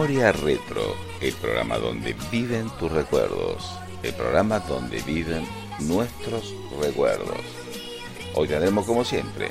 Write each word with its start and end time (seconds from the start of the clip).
Memoria 0.00 0.32
Retro, 0.32 0.96
el 1.20 1.34
programa 1.34 1.76
donde 1.76 2.16
viven 2.30 2.70
tus 2.78 2.90
recuerdos, 2.90 3.70
el 4.02 4.14
programa 4.14 4.58
donde 4.60 4.98
viven 5.02 5.46
nuestros 5.80 6.54
recuerdos. 6.80 7.42
Hoy 8.34 8.48
tendremos 8.48 8.86
como 8.86 9.04
siempre 9.04 9.50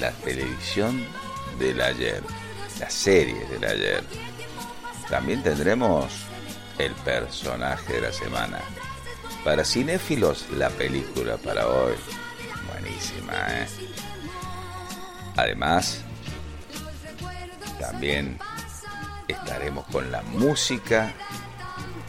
la 0.00 0.12
televisión 0.12 1.04
del 1.58 1.78
ayer, 1.82 2.22
la 2.80 2.88
serie 2.88 3.44
del 3.48 3.66
ayer. 3.66 4.02
También 5.10 5.42
tendremos 5.42 6.10
el 6.78 6.92
personaje 6.92 7.92
de 7.92 8.00
la 8.00 8.12
semana. 8.14 8.60
Para 9.44 9.62
cinéfilos, 9.62 10.46
la 10.52 10.70
película 10.70 11.36
para 11.36 11.68
hoy. 11.68 11.96
Buenísima, 12.72 13.34
¿eh? 13.50 13.66
Además, 15.36 16.00
también 17.78 18.38
estaremos 19.28 19.84
con 19.86 20.10
la 20.10 20.22
música 20.22 21.12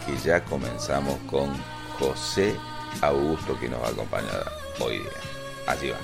y 0.07 0.17
ya 0.25 0.43
comenzamos 0.43 1.17
con 1.29 1.49
José 1.99 2.55
Augusto 3.01 3.59
que 3.59 3.69
nos 3.69 3.81
va 3.81 3.87
a 3.87 3.91
acompañar 3.91 4.51
hoy 4.79 4.99
día. 4.99 5.09
Así 5.67 5.89
va. 5.89 5.97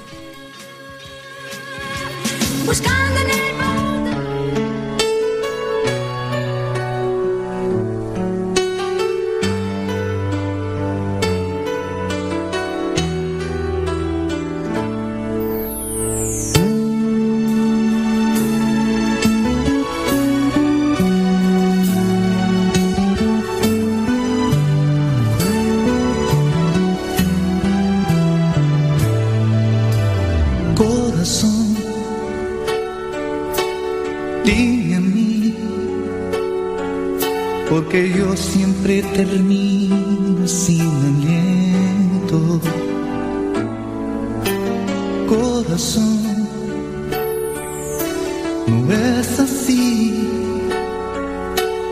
No 48.68 48.92
es 48.92 49.40
así. 49.40 50.28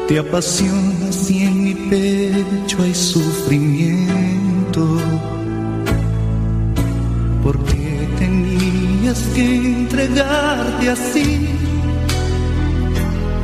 Te 0.08 0.20
apasionas 0.20 1.32
y 1.32 1.44
en 1.44 1.64
mi 1.64 1.76
pecho 1.76 2.84
hay 2.84 2.94
sufrimiento. 2.94 4.86
Porque 7.42 8.10
tenías 8.18 9.22
que 9.34 9.46
entregarte 9.46 10.90
así. 10.90 11.48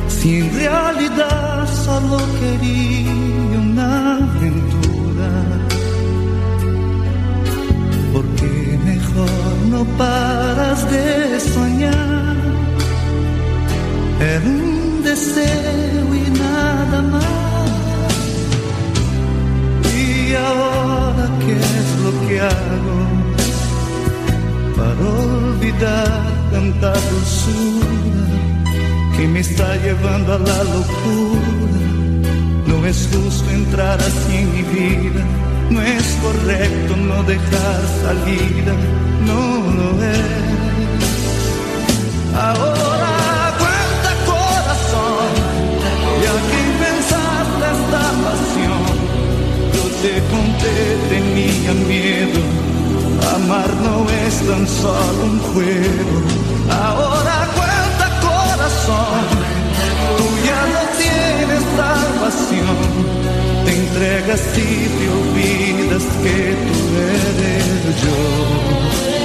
Si 0.08 0.40
en 0.40 0.54
realidad 0.54 1.66
solo 1.66 2.18
quería 2.40 2.86
aventura. 3.78 4.15
Paras 9.98 10.90
de 10.90 11.40
soñar. 11.40 12.36
Era 14.20 14.44
un 14.44 15.02
deseo 15.02 16.14
y 16.14 16.30
nada 16.38 17.02
más. 17.02 17.24
Y 19.94 20.34
ahora, 20.34 21.28
¿qué 21.44 21.54
es 21.80 21.88
lo 22.04 22.12
que 22.26 22.40
hago? 22.40 22.98
Para 24.76 25.02
olvidar 25.24 26.22
tanta 26.52 26.92
dulzura 27.10 27.86
que 29.16 29.26
me 29.28 29.40
está 29.40 29.76
llevando 29.76 30.34
a 30.34 30.38
la 30.38 30.64
locura 30.64 31.66
no 32.66 32.86
es 32.86 33.08
justo 33.12 33.50
entrar 33.50 33.98
así 33.98 34.36
en 34.36 34.52
mi 34.52 34.62
vida, 34.62 35.24
no 35.70 35.80
es 35.82 36.04
correcto 36.22 36.96
no 36.96 37.22
dejar 37.24 37.80
salida, 38.02 38.74
no 39.26 39.42
lo 39.78 39.88
es. 40.02 40.36
Ahora 42.48 43.12
cuenta 43.62 44.10
corazón, 44.30 45.30
ya 46.22 46.34
que 46.50 46.62
pensaste 46.84 47.66
esta 47.76 48.04
pasión, 48.24 48.84
yo 49.74 49.84
te 50.02 50.12
conté, 50.32 50.76
tenía 51.12 51.72
miedo, 51.92 52.40
amar 53.34 53.70
no 53.86 53.94
es 54.24 54.34
tan 54.48 54.64
solo 54.66 55.20
un 55.32 55.38
juego. 55.50 56.16
Ahora 56.70 57.36
cuenta 57.58 58.06
corazón, 58.28 59.22
tú 60.18 60.26
ya 60.48 60.60
no 60.74 60.82
tienes 61.02 61.62
salvación, 61.80 62.76
te 63.64 63.70
entregas 63.82 64.42
y 64.56 64.70
te 64.96 65.06
olvidas 65.18 66.04
que 66.22 66.38
tú 66.66 66.76
eres 67.14 68.02
yo. 68.04 69.15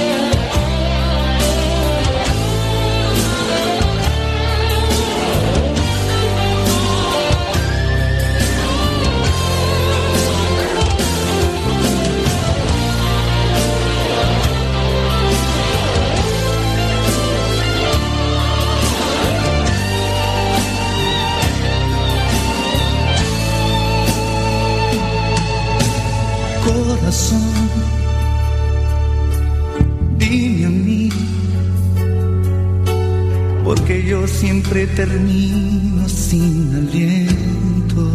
Siempre 34.72 34.86
termino 34.94 36.08
sin 36.08 36.74
aliento, 36.74 38.08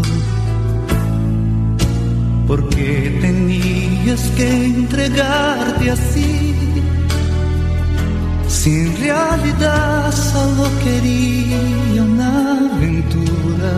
porque 2.48 3.16
tenías 3.22 4.22
que 4.36 4.66
entregarte 4.66 5.92
así, 5.92 6.56
si 8.48 8.72
en 8.72 8.98
realidad 8.98 10.12
solo 10.12 10.64
quería 10.84 12.04
una 12.04 12.58
aventura 12.74 13.74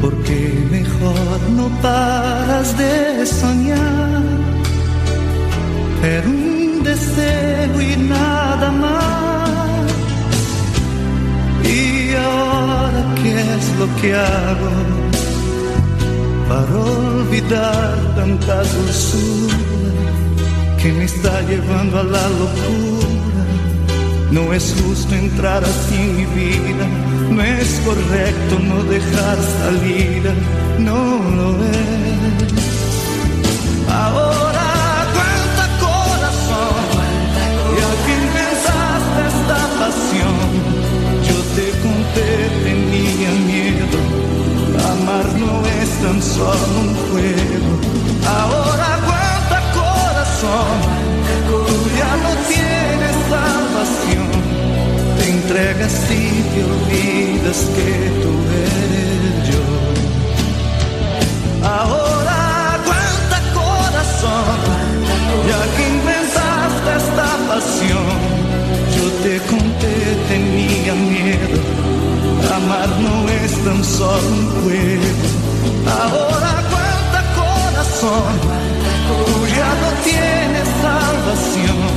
porque 0.00 0.66
mejor 0.68 1.38
no 1.56 1.68
paras 1.80 2.76
de 2.76 3.24
soñar. 3.24 4.22
Era 6.02 6.26
un 6.26 6.82
deseo 6.82 7.80
y 7.80 7.96
nada 8.08 8.72
más. 8.72 9.11
Y 12.12 12.14
ahora, 12.14 13.02
¿qué 13.22 13.34
es 13.56 13.66
lo 13.80 13.86
que 14.00 14.14
hago 14.14 14.70
para 16.48 16.74
olvidar 16.78 17.96
tanta 18.16 18.62
dulzura 18.74 19.56
que 20.80 20.92
me 20.92 21.04
está 21.04 21.40
llevando 21.42 22.00
a 22.00 22.04
la 22.04 22.28
locura? 22.40 23.42
No 24.30 24.52
es 24.52 24.74
justo 24.80 25.14
entrar 25.14 25.62
así 25.64 25.94
en 25.94 26.16
mi 26.16 26.26
vida 26.26 26.86
no 27.32 27.42
es 27.42 27.80
correcto 27.84 28.58
no 28.60 28.82
dejar 28.84 29.38
salida, 29.60 30.34
no 30.78 31.18
lo 31.36 31.64
es. 31.64 32.52
Ahora 33.88 35.06
cuenta 35.16 35.64
corazón, 35.80 36.84
y 37.74 37.80
aquí 37.90 38.16
pensaste 38.36 39.20
esta 39.32 39.60
pasión. 39.78 40.61
Te 42.14 42.30
tenía 42.64 43.30
miedo, 43.46 43.98
amar 44.92 45.26
no 45.38 45.54
es 45.66 45.90
tan 46.02 46.18
solo 46.22 46.66
un 46.80 46.94
juego. 47.08 47.70
Ahora 48.26 48.88
cuenta 49.08 49.58
corazón, 49.72 50.78
ya 51.98 52.12
no 52.24 52.32
tienes 52.48 53.16
salvación. 53.30 54.28
Entregas 55.26 55.96
y 56.10 56.12
te 56.52 56.60
olvidas 56.64 57.58
que 57.76 57.90
tú 58.22 58.32
eres 58.64 59.34
yo. 59.50 59.64
Ahora 61.66 62.40
cuenta 62.84 63.38
corazón, 63.54 64.58
ya 65.48 65.60
que 65.76 65.82
inventaste 65.96 66.90
esta 66.96 67.28
pasión, 67.48 68.14
yo 68.96 69.04
te 69.22 69.34
conté, 69.50 69.94
tenía 70.28 70.94
miedo, 70.94 71.58
Amar 72.50 72.88
no 73.00 73.28
es 73.28 73.52
tan 73.64 73.84
solo 73.84 74.28
un 74.28 74.46
juego. 74.62 75.10
Ahora 75.86 76.50
aguanta 76.62 77.20
corazón, 77.36 78.34
tú 79.08 79.46
ya 79.56 79.70
no 79.82 79.90
tienes 80.02 80.68
salvación. 80.82 81.92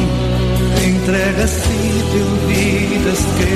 Entregas 0.83 1.53
y 1.53 2.01
te 2.12 2.19
olvidas 2.30 3.19
que 3.38 3.55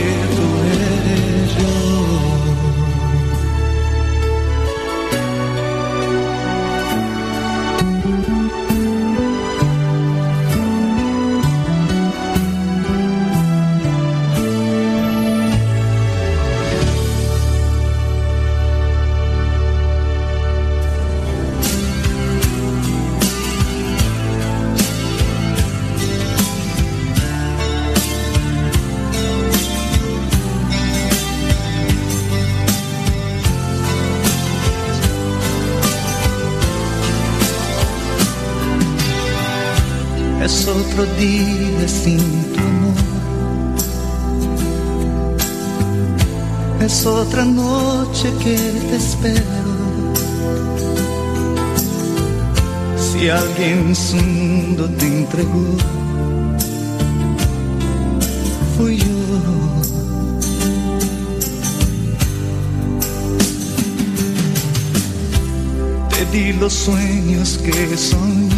entregó, 55.29 55.77
fui 58.77 58.97
yo. 58.97 59.05
Te 66.09 66.37
di 66.37 66.53
los 66.53 66.73
sueños 66.73 67.59
que 67.63 67.97
soñé. 67.97 68.49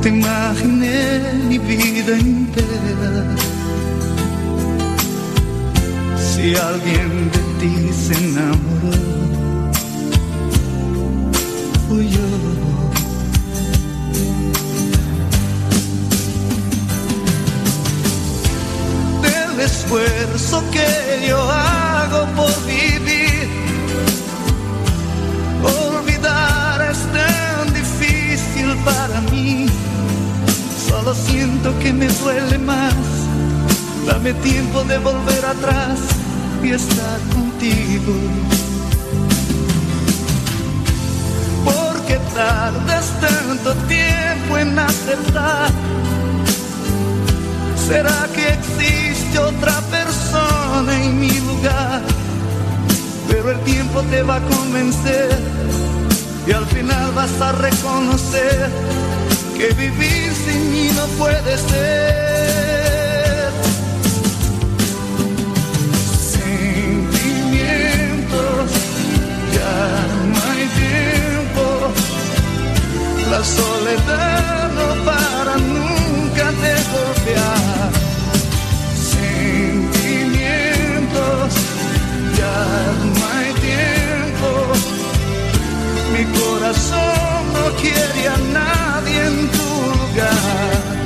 te 0.00 0.08
imaginé 0.10 1.20
mi 1.48 1.58
vida 1.58 2.18
entera. 2.18 3.24
Si 6.18 6.54
alguien 6.56 7.30
de 7.32 7.40
ti 7.60 7.90
se 7.92 8.12
enamoró, 8.12 9.23
que 20.70 21.26
yo 21.28 21.38
hago 21.50 22.26
por 22.36 22.54
vivir, 22.66 23.48
olvidar 25.62 26.90
es 26.90 26.98
tan 27.12 27.74
difícil 27.74 28.76
para 28.84 29.20
mí 29.32 29.66
solo 30.94 31.14
siento 31.14 31.76
que 31.80 31.92
me 31.92 32.06
duele 32.06 32.58
más. 32.58 32.94
Dame 34.06 34.32
tiempo 34.34 34.84
de 34.84 34.98
volver 34.98 35.44
atrás 35.44 35.98
y 36.62 36.70
estar 36.70 37.18
contigo. 37.34 38.14
Porque 41.64 42.16
tardas 42.34 43.06
tanto 43.20 43.74
tiempo 43.86 44.58
en 44.58 44.78
aceptar. 44.78 45.70
¿Será 47.88 48.28
que 48.34 48.48
existe 48.48 49.38
otra 49.38 49.80
persona 49.90 50.13
en 50.90 51.20
mi 51.20 51.40
lugar? 51.40 52.02
Pero 53.28 53.50
el 53.50 53.60
tiempo 53.60 54.02
te 54.10 54.22
va 54.22 54.36
a 54.36 54.40
convencer 54.40 55.38
y 56.46 56.52
al 56.52 56.66
final 56.66 57.12
vas 57.12 57.40
a 57.40 57.52
reconocer 57.52 58.70
que 59.56 59.68
vivir 59.74 60.32
sin 60.32 60.70
mí 60.72 60.90
no 60.94 61.06
puede 61.18 61.56
ser. 61.56 63.50
Sentimientos, 66.36 67.52
ya 69.54 69.76
no 70.32 70.38
hay 70.50 70.64
tiempo. 70.84 71.64
La 73.30 73.42
soledad 73.44 74.70
no 74.78 74.88
para 75.04 75.54
nunca 75.56 76.44
de 76.62 76.72
golpear. 76.92 77.73
No 83.14 83.22
hay 83.32 83.52
tiempo. 83.68 84.48
Mi 86.12 86.24
corazón 86.38 87.52
no 87.54 87.64
quiere 87.80 88.28
a 88.28 88.36
nadie 88.52 89.26
en 89.26 89.48
tu 89.48 89.68
lugar. 89.92 91.03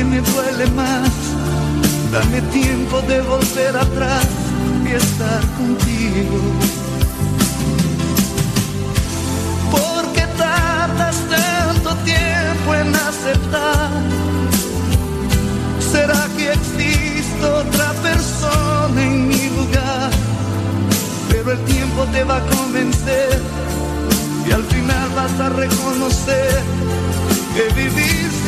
Que 0.00 0.04
me 0.04 0.20
duele 0.20 0.66
más. 0.68 1.10
Dame 2.10 2.40
tiempo 2.52 3.02
de 3.02 3.20
volver 3.20 3.76
atrás 3.76 4.26
y 4.86 4.92
estar 4.94 5.42
contigo. 5.58 6.38
Porque 9.70 10.24
tardas 10.38 11.16
tanto 11.28 11.94
tiempo 12.12 12.74
en 12.74 12.94
aceptar 12.94 13.90
¿Será 15.92 16.28
que 16.36 16.52
existe 16.52 17.44
otra 17.44 17.92
persona 18.08 19.02
en 19.02 19.28
mi 19.28 19.48
lugar? 19.50 20.10
Pero 21.30 21.52
el 21.52 21.60
tiempo 21.74 22.04
te 22.12 22.24
va 22.24 22.38
a 22.38 22.46
convencer 22.56 23.38
y 24.48 24.52
al 24.52 24.64
final 24.64 25.08
vas 25.14 25.40
a 25.40 25.48
reconocer 25.50 26.62
que 27.54 27.64
no 27.74 28.39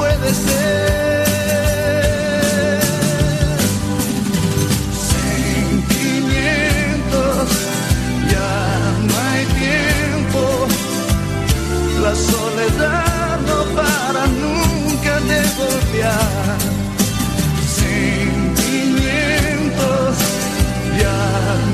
puede 0.00 0.32
ser. 0.32 1.20
Sentimientos, 5.12 7.48
ya 8.34 8.54
no 9.06 9.12
hay 9.26 9.42
tiempo. 9.64 10.42
La 12.04 12.12
soledad 12.30 13.36
no 13.48 13.58
para 13.78 14.22
nunca 14.44 15.12
de 15.30 15.40
golpear. 15.60 16.58
Sentimientos, 17.80 20.14
ya 21.02 21.20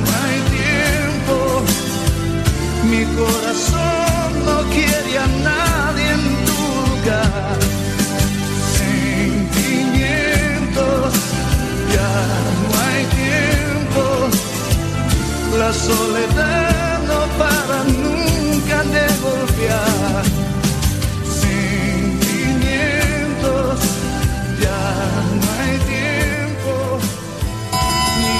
no 0.01 0.07
hay 0.21 0.39
tiempo. 0.59 1.37
Mi 2.91 3.01
corazón 3.19 3.96
soledad 15.79 16.99
no 17.03 17.27
para 17.39 17.85
nunca 17.85 18.83
de 18.95 19.07
golpear. 19.23 20.25
Sentimientos, 21.43 23.79
ya 24.63 24.83
no 25.41 25.47
hay 25.59 25.77
tiempo. 25.95 26.73
Ni 28.21 28.35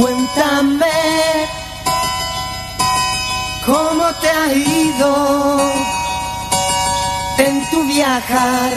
Cuéntame 0.00 0.98
cómo 3.66 4.04
te 4.20 4.28
ha 4.28 4.46
ido 4.54 5.10
en 7.38 7.54
tu 7.70 7.78
viajar 7.86 8.70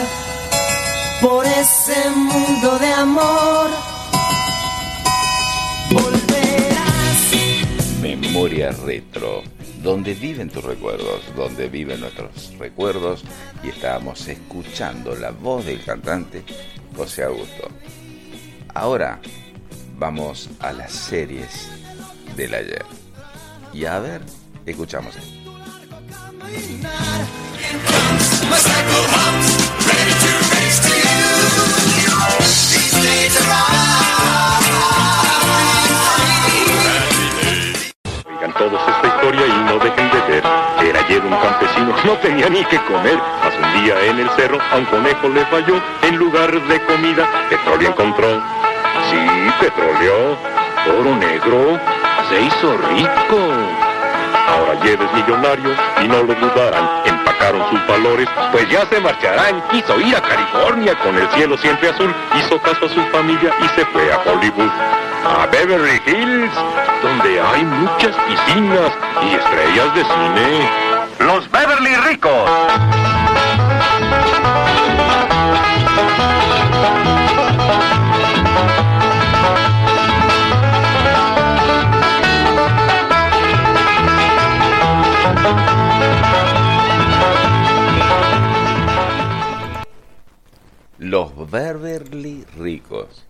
por 1.24 1.46
ese 1.46 2.10
mundo 2.10 2.78
de 2.78 2.92
amor. 2.92 3.70
Volverás. 5.90 7.32
Memoria 8.02 8.72
retro, 8.72 9.42
donde 9.82 10.12
viven 10.12 10.50
tus 10.50 10.62
recuerdos, 10.62 11.22
donde 11.34 11.70
viven 11.70 12.00
nuestros 12.00 12.52
recuerdos 12.58 13.24
y 13.62 13.68
estábamos 13.68 14.28
escuchando 14.28 15.16
la 15.16 15.30
voz 15.30 15.64
del 15.64 15.82
cantante 15.82 16.44
José 16.94 17.24
Augusto. 17.24 17.70
Ahora 18.74 19.18
vamos 19.96 20.50
a 20.60 20.74
las 20.74 20.92
series 20.92 21.70
del 22.36 22.52
ayer. 22.52 22.84
Y 23.72 23.86
a 23.86 23.98
ver, 23.98 24.20
escuchamos 24.66 25.16
todos 38.58 38.80
esta 38.88 39.06
historia 39.06 39.46
y 39.46 39.64
no 39.64 39.78
dejen 39.78 40.10
de 40.10 40.20
ver. 40.28 40.44
Era 40.82 41.00
ayer 41.00 41.22
un 41.24 41.36
campesino, 41.36 41.94
no 42.04 42.12
tenía 42.18 42.48
ni 42.48 42.64
que 42.64 42.78
comer. 42.84 43.18
Mas 43.42 43.54
un 43.54 43.82
día 43.82 44.00
en 44.04 44.18
el 44.20 44.30
cerro 44.30 44.58
a 44.72 44.76
un 44.76 44.84
conejo 44.86 45.28
le 45.28 45.44
falló. 45.46 45.80
En 46.02 46.16
lugar 46.16 46.50
de 46.50 46.80
comida, 46.84 47.28
petróleo 47.48 47.88
encontró. 47.90 48.42
Sí, 49.10 49.26
petróleo, 49.60 50.36
oro 50.98 51.16
negro, 51.16 51.78
se 52.28 52.40
hizo 52.42 52.76
rico. 52.88 53.38
Ahora 54.46 54.74
ya 54.84 54.92
es 54.92 55.12
millonario 55.14 55.70
y 56.02 56.08
no 56.08 56.22
lo 56.22 56.34
dudarán. 56.34 56.88
Empacaron 57.04 57.68
sus 57.70 57.86
valores, 57.86 58.28
pues 58.52 58.68
ya 58.68 58.86
se 58.86 59.00
marcharán. 59.00 59.62
Quiso 59.70 60.00
ir 60.00 60.16
a 60.16 60.20
California 60.20 60.94
con 61.00 61.16
el 61.16 61.28
cielo 61.30 61.56
siempre 61.56 61.90
azul. 61.90 62.14
Hizo 62.38 62.60
caso 62.60 62.86
a 62.86 62.88
su 62.88 63.02
familia 63.10 63.52
y 63.60 63.68
se 63.68 63.84
fue 63.86 64.12
a 64.12 64.18
Hollywood. 64.18 64.70
A 65.26 65.46
Beverly 65.50 66.00
Hills, 66.06 66.52
donde 67.02 67.40
hay 67.40 67.64
muchas 67.64 68.14
piscinas 68.26 68.92
y 69.22 69.34
estrellas 69.34 69.94
de 69.94 70.04
cine. 70.04 70.70
Los 71.20 71.50
Beverly 71.50 71.96
Ricos. 72.08 72.50
Los 90.98 91.50
Beverly 91.50 92.44
Ricos. 92.58 93.24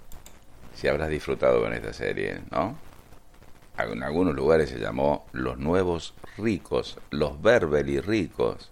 Si 0.85 0.89
habrás 0.89 1.09
disfrutado 1.09 1.63
con 1.63 1.73
esta 1.73 1.95
serie, 1.95 2.43
¿no? 2.51 2.77
En 3.79 4.03
algunos 4.03 4.35
lugares 4.35 4.69
se 4.69 4.79
llamó 4.79 5.25
Los 5.33 5.57
Nuevos 5.57 6.13
Ricos, 6.37 6.99
Los 7.09 7.41
Beverly 7.41 8.01
Ricos. 8.01 8.71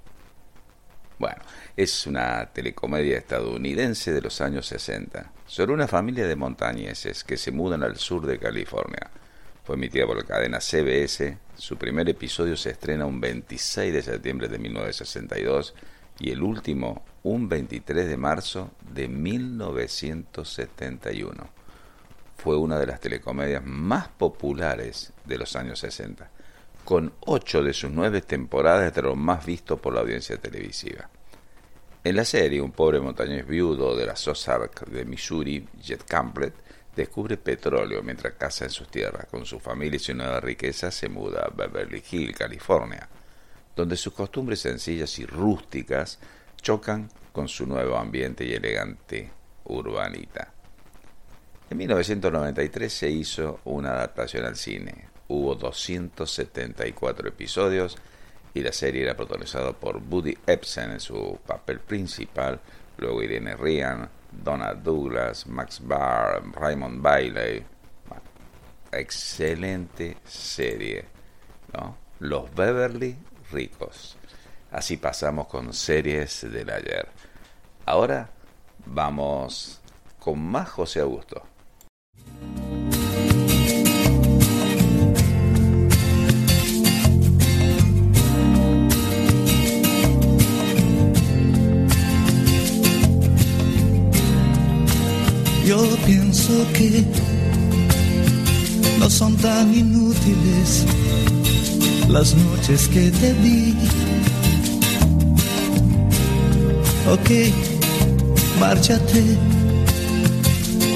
Bueno, 1.18 1.40
es 1.74 2.06
una 2.06 2.50
telecomedia 2.52 3.16
estadounidense 3.16 4.12
de 4.12 4.20
los 4.20 4.42
años 4.42 4.66
60, 4.66 5.32
sobre 5.46 5.72
una 5.72 5.88
familia 5.88 6.26
de 6.26 6.36
montañeses 6.36 7.24
que 7.24 7.38
se 7.38 7.50
mudan 7.50 7.82
al 7.82 7.96
sur 7.96 8.26
de 8.26 8.38
California. 8.38 9.10
Fue 9.64 9.76
emitida 9.76 10.06
por 10.06 10.18
la 10.18 10.24
cadena 10.24 10.60
CBS. 10.60 11.38
Su 11.56 11.78
primer 11.78 12.10
episodio 12.10 12.58
se 12.58 12.72
estrena 12.72 13.06
un 13.06 13.22
26 13.22 13.90
de 13.90 14.02
septiembre 14.02 14.48
de 14.48 14.58
1962 14.58 15.74
y 16.18 16.30
el 16.30 16.42
último 16.42 17.06
un 17.22 17.48
23 17.48 18.06
de 18.06 18.18
marzo 18.18 18.70
de 18.92 19.08
1971. 19.08 21.61
Fue 22.42 22.56
una 22.56 22.76
de 22.76 22.86
las 22.86 22.98
telecomedias 22.98 23.62
más 23.64 24.08
populares 24.08 25.12
de 25.24 25.38
los 25.38 25.54
años 25.54 25.78
60, 25.78 26.28
con 26.84 27.12
ocho 27.20 27.62
de 27.62 27.72
sus 27.72 27.92
nueve 27.92 28.20
temporadas 28.20 28.92
de 28.92 29.02
los 29.02 29.16
más 29.16 29.46
vistos 29.46 29.78
por 29.78 29.94
la 29.94 30.00
audiencia 30.00 30.36
televisiva. 30.38 31.08
En 32.02 32.16
la 32.16 32.24
serie, 32.24 32.60
un 32.60 32.72
pobre 32.72 32.98
montañés 32.98 33.46
viudo 33.46 33.94
de 33.94 34.06
la 34.06 34.14
Ozark 34.14 34.86
de 34.86 35.04
Missouri, 35.04 35.68
Jet 35.80 36.02
Campbell, 36.02 36.50
descubre 36.96 37.36
petróleo 37.36 38.02
mientras 38.02 38.32
caza 38.32 38.64
en 38.64 38.72
sus 38.72 38.88
tierras. 38.88 39.26
Con 39.30 39.46
su 39.46 39.60
familia 39.60 39.98
y 39.98 40.00
su 40.00 40.12
nueva 40.12 40.40
riqueza 40.40 40.90
se 40.90 41.08
muda 41.08 41.44
a 41.44 41.50
Beverly 41.50 42.02
Hills, 42.10 42.36
California, 42.36 43.08
donde 43.76 43.96
sus 43.96 44.14
costumbres 44.14 44.58
sencillas 44.58 45.16
y 45.20 45.26
rústicas 45.26 46.18
chocan 46.60 47.08
con 47.32 47.46
su 47.46 47.66
nuevo 47.66 47.96
ambiente 47.96 48.44
y 48.44 48.52
elegante 48.52 49.30
urbanita. 49.62 50.52
En 51.72 51.78
1993 51.78 52.92
se 52.92 53.08
hizo 53.08 53.60
una 53.64 53.92
adaptación 53.92 54.44
al 54.44 54.56
cine. 54.56 55.06
Hubo 55.28 55.54
274 55.54 57.30
episodios 57.30 57.96
y 58.52 58.60
la 58.60 58.72
serie 58.72 59.04
era 59.04 59.16
protagonizada 59.16 59.72
por 59.72 59.98
Buddy 59.98 60.36
Epson 60.46 60.90
en 60.90 61.00
su 61.00 61.38
papel 61.46 61.80
principal, 61.80 62.60
luego 62.98 63.22
Irene 63.22 63.56
Ryan, 63.56 64.06
Donald 64.30 64.82
Douglas, 64.82 65.46
Max 65.46 65.80
Barr, 65.82 66.42
Raymond 66.52 67.00
Bailey. 67.00 67.64
excelente 68.92 70.18
serie, 70.26 71.06
¿no? 71.72 71.96
Los 72.18 72.54
Beverly 72.54 73.16
Ricos. 73.50 74.18
Así 74.70 74.98
pasamos 74.98 75.46
con 75.46 75.72
series 75.72 76.42
del 76.52 76.68
ayer. 76.68 77.08
Ahora 77.86 78.28
vamos 78.84 79.80
con 80.18 80.38
más 80.38 80.68
José 80.68 81.00
Augusto. 81.00 81.44
Yo 95.66 95.78
pienso 96.04 96.52
que 96.74 97.04
no 98.98 99.08
son 99.08 99.36
tan 99.36 99.72
inútiles 99.72 100.84
las 102.08 102.34
noches 102.34 102.88
que 102.88 103.10
te 103.10 103.32
vi. 103.34 103.74
Ok, 107.10 107.30
márchate. 108.60 109.61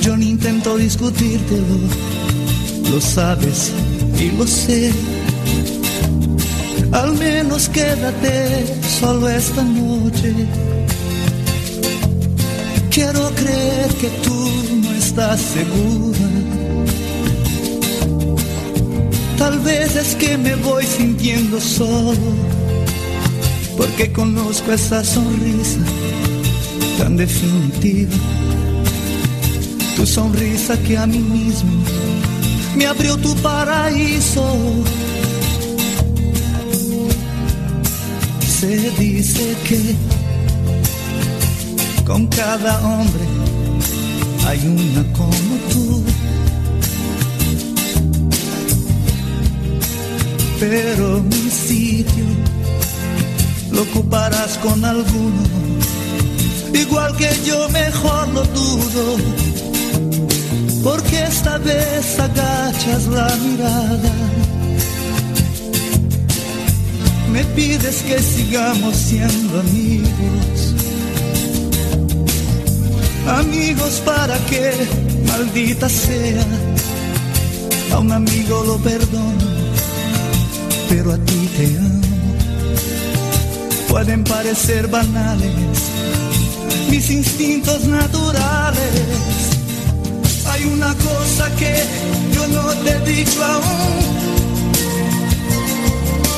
Yo 0.06 0.16
no 0.16 0.22
intento 0.22 0.76
discutírtelo, 0.76 1.78
lo 2.92 3.00
sabes 3.00 3.72
y 4.16 4.30
lo 4.36 4.46
sé. 4.46 4.92
Al 6.92 7.12
menos 7.14 7.68
quédate 7.68 8.66
solo 9.00 9.28
esta 9.28 9.64
noche. 9.64 10.32
Quiero 12.88 13.30
creer 13.30 13.88
que 14.00 14.08
tú 14.22 14.50
no 14.80 14.92
estás 14.92 15.40
segura. 15.40 16.28
Tal 19.38 19.58
vez 19.58 19.96
es 19.96 20.14
que 20.14 20.38
me 20.38 20.54
voy 20.54 20.84
sintiendo 20.86 21.60
solo, 21.60 22.30
porque 23.76 24.12
conozco 24.12 24.70
esa 24.70 25.02
sonrisa 25.02 25.80
tan 26.96 27.16
definitiva. 27.16 28.14
Tu 29.96 30.06
sonrisa 30.06 30.76
que 30.82 30.98
a 30.98 31.06
mí 31.06 31.18
mismo 31.18 31.72
me 32.76 32.86
abrió 32.86 33.16
tu 33.16 33.34
paraíso. 33.36 34.44
Se 38.60 38.90
dice 38.98 39.56
que 39.66 39.96
con 42.04 42.26
cada 42.26 42.78
hombre 42.86 43.24
hay 44.46 44.58
una 44.66 45.12
como 45.12 45.54
tú. 45.70 46.02
Pero 50.60 51.22
mi 51.22 51.50
sitio 51.50 52.24
lo 53.72 53.82
ocuparás 53.82 54.56
con 54.58 54.84
alguno, 54.84 55.42
igual 56.72 57.14
que 57.16 57.28
yo 57.44 57.68
mejor 57.68 58.28
lo 58.28 58.42
dudo, 58.44 59.16
porque 60.82 61.24
esta 61.24 61.58
vez 61.58 62.18
agachas 62.18 63.06
la 63.06 63.34
mirada. 63.36 64.12
Me 67.32 67.44
pides 67.56 68.02
que 68.02 68.18
sigamos 68.20 68.96
siendo 68.96 69.60
amigos 69.60 70.76
amigos 73.28 74.02
para 74.04 74.38
que, 74.46 74.72
maldita 75.26 75.88
sea, 75.88 76.44
a 77.92 77.98
un 77.98 78.12
amigo 78.12 78.62
lo 78.64 78.78
perdono, 78.78 79.44
pero 80.88 81.12
a 81.12 81.18
ti 81.18 81.50
te 81.56 81.66
amo. 81.78 82.00
pueden 83.88 84.24
parecer 84.24 84.88
banales, 84.88 85.78
mis 86.90 87.10
instintos 87.10 87.84
naturales. 87.84 89.55
Hay 90.56 90.64
una 90.64 90.94
cosa 90.94 91.54
que 91.56 91.74
yo 92.32 92.46
no 92.46 92.66
te 92.82 92.90
he 92.90 93.00
dicho 93.14 93.44
aún, 93.44 93.98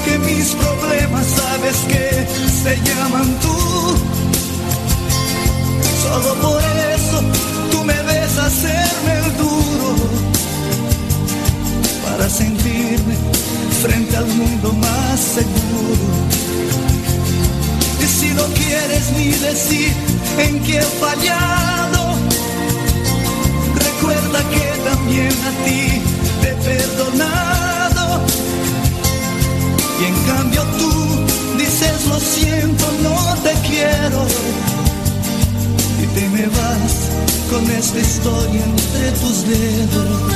que 0.05 0.19
mis 0.19 0.49
problemas 0.57 1.25
sabes 1.25 1.77
que 1.87 2.27
se 2.63 2.77
llaman 2.83 3.29
tú. 3.41 3.59
Solo 6.03 6.35
por 6.47 6.61
eso 6.97 7.23
tú 7.71 7.85
me 7.85 7.95
ves 8.03 8.39
hacerme 8.39 9.13
el 9.25 9.37
duro 9.37 9.95
para 12.05 12.29
sentirme 12.29 13.15
frente 13.83 14.17
al 14.17 14.27
mundo 14.27 14.73
más 14.73 15.21
seguro. 15.21 16.09
Y 18.03 18.07
si 18.19 18.35
no 18.35 18.43
quieres 18.47 19.13
ni 19.17 19.29
decir 19.31 19.93
en 20.39 20.61
qué 20.65 20.79
he 20.79 20.83
fallado, 20.83 21.78
recuerda 23.99 24.39
que 24.51 24.91
también 24.91 25.33
a 25.33 25.65
ti 25.65 26.03
te 26.41 26.51
he 26.51 26.55
perdonado. 26.55 28.23
Y 30.01 30.05
en 30.05 30.15
cambio 30.27 30.63
tú 30.79 31.59
dices 31.59 32.07
lo 32.07 32.21
siento, 32.21 32.85
no 33.03 33.35
te 33.43 33.53
quiero. 33.69 34.27
Y 36.03 36.07
te 36.15 36.29
me 36.29 36.47
vas 36.47 36.95
con 37.51 37.71
esta 37.71 37.99
historia 37.99 38.65
entre 38.65 39.11
tus 39.21 39.49
dedos. 39.49 40.33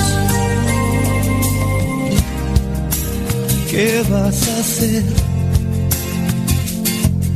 ¿Qué 3.71 4.03
vas 4.11 4.49
a 4.49 4.61
hacer? 4.61 5.03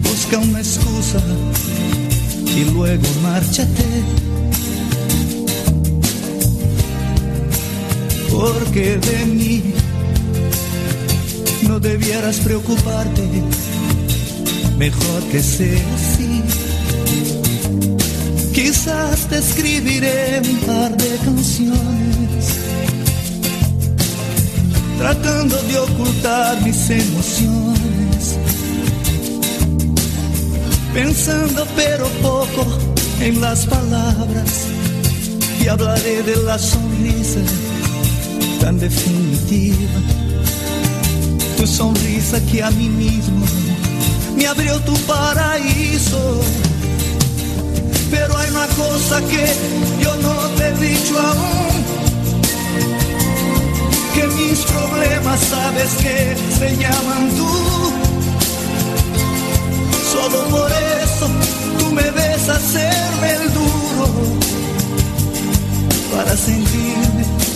Busca 0.02 0.38
una 0.38 0.58
excusa 0.58 1.20
y 2.56 2.64
luego 2.64 3.04
márchate. 3.22 4.26
Porque 8.36 8.98
de 8.98 9.24
mí 9.24 9.62
no 11.66 11.80
debieras 11.80 12.36
preocuparte, 12.40 13.22
mejor 14.76 15.22
que 15.32 15.42
sea 15.42 15.94
así. 15.94 16.42
Quizás 18.52 19.26
te 19.28 19.38
escribiré 19.38 20.42
un 20.50 20.56
par 20.66 20.94
de 20.98 21.16
canciones, 21.24 22.44
tratando 24.98 25.56
de 25.62 25.78
ocultar 25.78 26.60
mis 26.62 26.90
emociones, 26.90 28.36
pensando 30.92 31.66
pero 31.74 32.06
poco 32.20 32.66
en 33.18 33.40
las 33.40 33.64
palabras, 33.64 34.66
y 35.58 35.68
hablaré 35.68 36.22
de 36.22 36.36
la 36.42 36.58
sonrisa 36.58 37.40
tan 38.66 38.80
definitiva 38.80 40.00
tu 41.56 41.64
sonrisa 41.68 42.40
que 42.50 42.64
a 42.64 42.70
mí 42.72 42.88
mismo 42.88 43.46
me 44.36 44.44
abrió 44.44 44.80
tu 44.80 44.92
paraíso. 45.06 46.40
Pero 48.10 48.36
hay 48.36 48.50
una 48.50 48.66
cosa 48.82 49.20
que 49.30 49.44
yo 50.02 50.12
no 50.16 50.34
te 50.56 50.66
he 50.66 50.72
dicho 50.88 51.14
aún, 51.16 51.84
que 54.14 54.26
mis 54.38 54.58
problemas 54.72 55.40
sabes 55.52 55.90
que 56.02 56.36
se 56.58 56.76
llaman 56.76 57.24
tú. 57.38 57.52
Solo 60.12 60.38
por 60.48 60.70
eso 61.04 61.26
tú 61.78 61.92
me 61.92 62.10
ves 62.10 62.48
hacerme 62.48 63.28
el 63.30 63.54
duro, 63.54 64.06
para 66.12 66.36
sentirme 66.36 67.55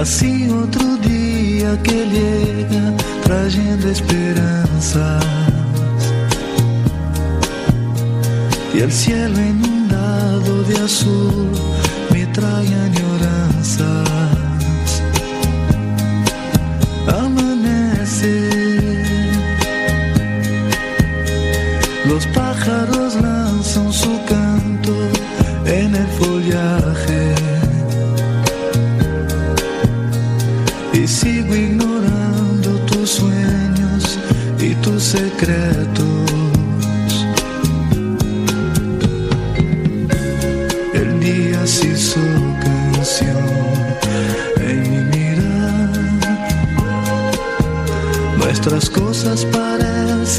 Y 0.00 0.02
así 0.02 0.48
otro 0.48 0.96
día 0.96 1.78
que 1.82 2.06
llega 2.06 2.96
trayendo 3.22 3.86
esperanzas 3.90 5.24
y 8.72 8.78
el 8.78 8.90
cielo 8.90 9.38
inundado 9.38 10.62
de 10.62 10.76
azul 10.78 11.19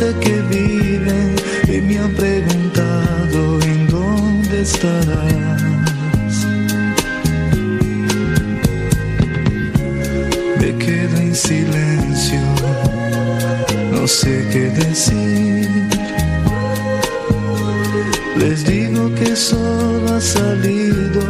parece 0.02 0.20
que 0.20 0.42
viven 0.50 1.36
y 1.68 1.82
me 1.82 2.00
han 2.00 2.14
preguntado 2.14 3.62
en 3.62 3.88
dónde 3.88 4.62
estarás. 4.62 5.62
Me 10.60 10.76
quedo 10.78 11.18
en 11.18 11.36
silencio, 11.36 12.42
no 13.92 14.08
sé 14.08 14.48
qué 14.52 14.70
decir. 14.70 15.70
Les 18.38 18.66
digo 18.66 19.14
que 19.16 19.36
solo 19.36 20.16
has 20.16 20.24
salido 20.24 21.22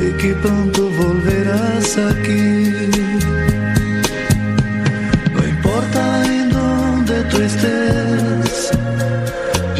y 0.00 0.10
que 0.20 0.34
pronto 0.34 0.90
volverás 0.90 1.96
aquí. 1.98 2.72
No 5.34 5.46
importa 5.46 6.24
en 6.26 6.50
dónde 6.50 7.22
tú 7.30 7.36
estés, 7.38 7.87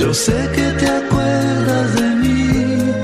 yo 0.09 0.15
sé 0.15 0.51
que 0.57 0.67
te 0.81 0.87
acuerdas 0.87 1.95
de 1.97 2.09
mí. 2.23 2.95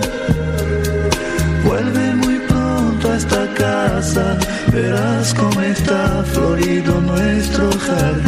Vuelve 1.62 2.14
muy 2.14 2.38
pronto 2.49 3.12
a 3.12 3.17
esta 3.17 3.47
casa, 3.53 4.38
verás 4.73 5.35
cómo 5.35 5.61
está 5.61 6.25
florido 6.33 7.03
nuestro 7.03 7.71
jardín. 7.73 8.24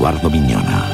Eduardo 0.00 0.30
Miñona. 0.30 0.88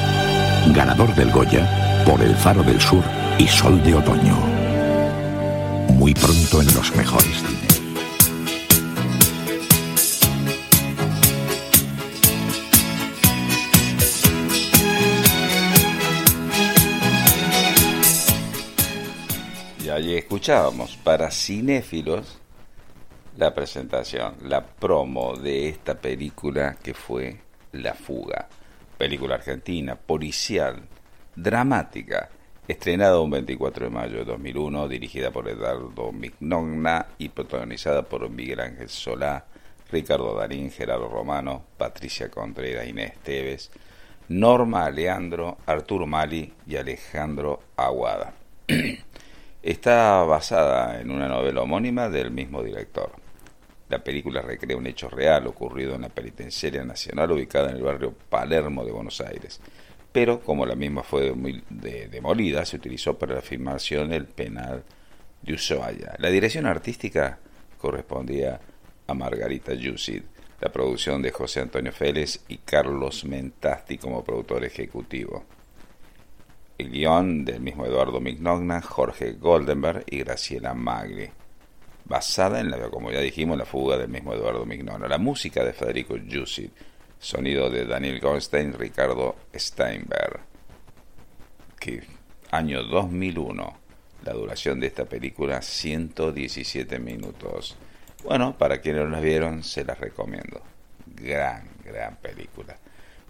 Ganador 0.75 1.15
del 1.15 1.31
Goya 1.31 2.03
por 2.05 2.21
El 2.21 2.35
Faro 2.35 2.65
del 2.65 2.81
Sur 2.81 3.05
y 3.39 3.47
Sol 3.47 3.81
de 3.85 3.95
Otoño. 3.95 4.35
Muy 5.95 6.13
pronto 6.13 6.61
en 6.61 6.75
los 6.75 6.93
mejores 6.97 7.37
cines. 7.37 7.83
Allí 19.95 20.17
escuchábamos 20.17 20.97
para 20.97 21.31
cinéfilos 21.31 22.41
la 23.37 23.55
presentación, 23.55 24.35
la 24.43 24.67
promo 24.67 25.37
de 25.37 25.69
esta 25.69 25.95
película 25.95 26.75
que 26.83 26.93
fue 26.93 27.41
La 27.71 27.95
Fuga. 27.95 28.49
Película 28.99 29.35
argentina, 29.35 29.95
policial, 29.95 30.83
dramática, 31.35 32.31
estrenada 32.67 33.21
un 33.21 33.31
24 33.31 33.87
de 33.87 33.91
mayo 33.91 34.19
de 34.19 34.25
2001, 34.25 34.89
dirigida 34.89 35.31
por 35.31 35.49
Eduardo 35.49 36.13
Mignogna 36.13 37.07
y 37.19 37.29
protagonizada 37.29 38.03
por 38.03 38.29
Miguel 38.31 38.61
Ángel 38.61 38.89
Solá, 38.89 39.45
Ricardo 39.93 40.35
Darín, 40.35 40.71
Gerardo 40.71 41.09
Romano, 41.09 41.63
Patricia 41.77 42.31
Contreras, 42.31 42.89
Inés 42.89 43.13
Esteves, 43.13 43.71
Norma 44.29 44.87
Aleandro, 44.87 45.59
Arturo 45.67 46.07
Mali 46.07 46.53
y 46.67 46.77
Alejandro 46.77 47.61
Aguada. 47.77 48.33
Está 49.63 50.23
basada 50.23 51.01
en 51.01 51.11
una 51.11 51.29
novela 51.29 51.63
homónima 51.63 52.09
del 52.09 52.31
mismo 52.31 52.63
director. 52.63 53.26
La 53.89 54.03
película 54.03 54.43
recrea 54.43 54.77
un 54.77 54.87
hecho 54.87 55.09
real 55.09 55.47
ocurrido 55.47 55.95
en 55.95 56.03
la 56.03 56.09
penitenciaria 56.09 56.85
nacional 56.85 57.31
ubicada 57.31 57.71
en 57.71 57.77
el 57.77 57.83
barrio 57.83 58.13
Palermo 58.29 58.85
de 58.85 58.93
Buenos 58.93 59.21
Aires. 59.21 59.61
Pero 60.13 60.41
como 60.41 60.67
la 60.67 60.75
misma 60.75 61.03
fue 61.03 61.31
demo- 61.31 61.63
de- 61.71 62.09
demolida, 62.09 62.65
se 62.65 62.77
utilizó 62.77 63.17
para 63.19 63.35
la 63.37 63.43
filmación 63.43 64.13
el 64.13 64.25
penal 64.27 64.83
de 65.43 65.55
Ushuaia. 65.55 66.15
La 66.19 66.31
dirección 66.31 66.67
artística 66.67 67.39
correspondía 67.79 68.61
a 69.07 69.15
Margarita 69.15 69.73
Yusid, 69.75 70.23
la 70.61 70.73
producción 70.73 71.23
de 71.23 71.31
José 71.31 71.61
Antonio 71.61 71.93
Félix 71.93 72.41
y 72.49 72.57
Carlos 72.59 73.25
Mentasti 73.25 73.99
como 73.99 74.25
productor 74.25 74.65
ejecutivo. 74.65 75.45
El 76.79 76.91
guion 76.91 77.45
del 77.45 77.61
mismo 77.61 77.87
Eduardo 77.87 78.21
Mignogna, 78.21 78.83
Jorge 78.83 79.33
Goldenberg 79.33 80.05
y 80.11 80.19
Graciela 80.21 80.75
Magri. 80.75 81.31
Basada 82.09 82.61
en 82.61 82.71
la, 82.71 82.89
como 82.89 83.11
ya 83.11 83.21
dijimos, 83.21 83.59
la 83.59 83.65
fuga 83.65 83.99
del 83.99 84.09
mismo 84.09 84.33
Eduardo 84.33 84.65
Mignogna. 84.65 85.09
La 85.09 85.19
música 85.19 85.65
de 85.65 85.73
Federico 85.73 86.17
Yusid. 86.17 86.71
Sonido 87.19 87.69
de 87.71 87.85
Daniel 87.85 88.21
Goldstein, 88.21 88.75
Ricardo 88.75 89.37
Steinberg. 89.55 90.41
Que 91.81 92.05
año 92.51 92.85
2001. 92.85 93.79
La 94.25 94.33
duración 94.33 94.79
de 94.81 94.87
esta 94.87 95.05
película 95.05 95.63
117 95.63 96.99
minutos. 96.99 97.77
Bueno, 98.25 98.57
para 98.57 98.81
quienes 98.81 99.05
no 99.05 99.11
la 99.11 99.21
vieron, 99.21 99.63
se 99.63 99.85
las 99.85 99.99
recomiendo. 99.99 100.61
Gran, 101.07 101.69
gran 101.85 102.17
película. 102.17 102.77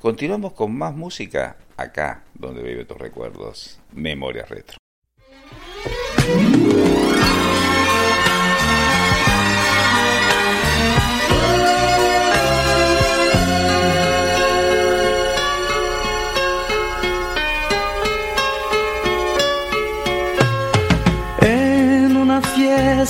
Continuamos 0.00 0.52
con 0.52 0.76
más 0.76 0.94
música 0.94 1.56
acá, 1.76 2.24
donde 2.34 2.62
vive 2.62 2.84
tus 2.84 2.98
recuerdos. 2.98 3.80
Memoria 3.92 4.44
Retro. 4.44 4.76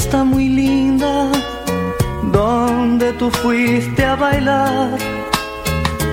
Fiesta 0.07 0.25
muy 0.25 0.49
linda, 0.49 1.33
donde 2.33 3.13
tú 3.15 3.29
fuiste 3.29 4.05
a 4.05 4.15
bailar, 4.15 4.97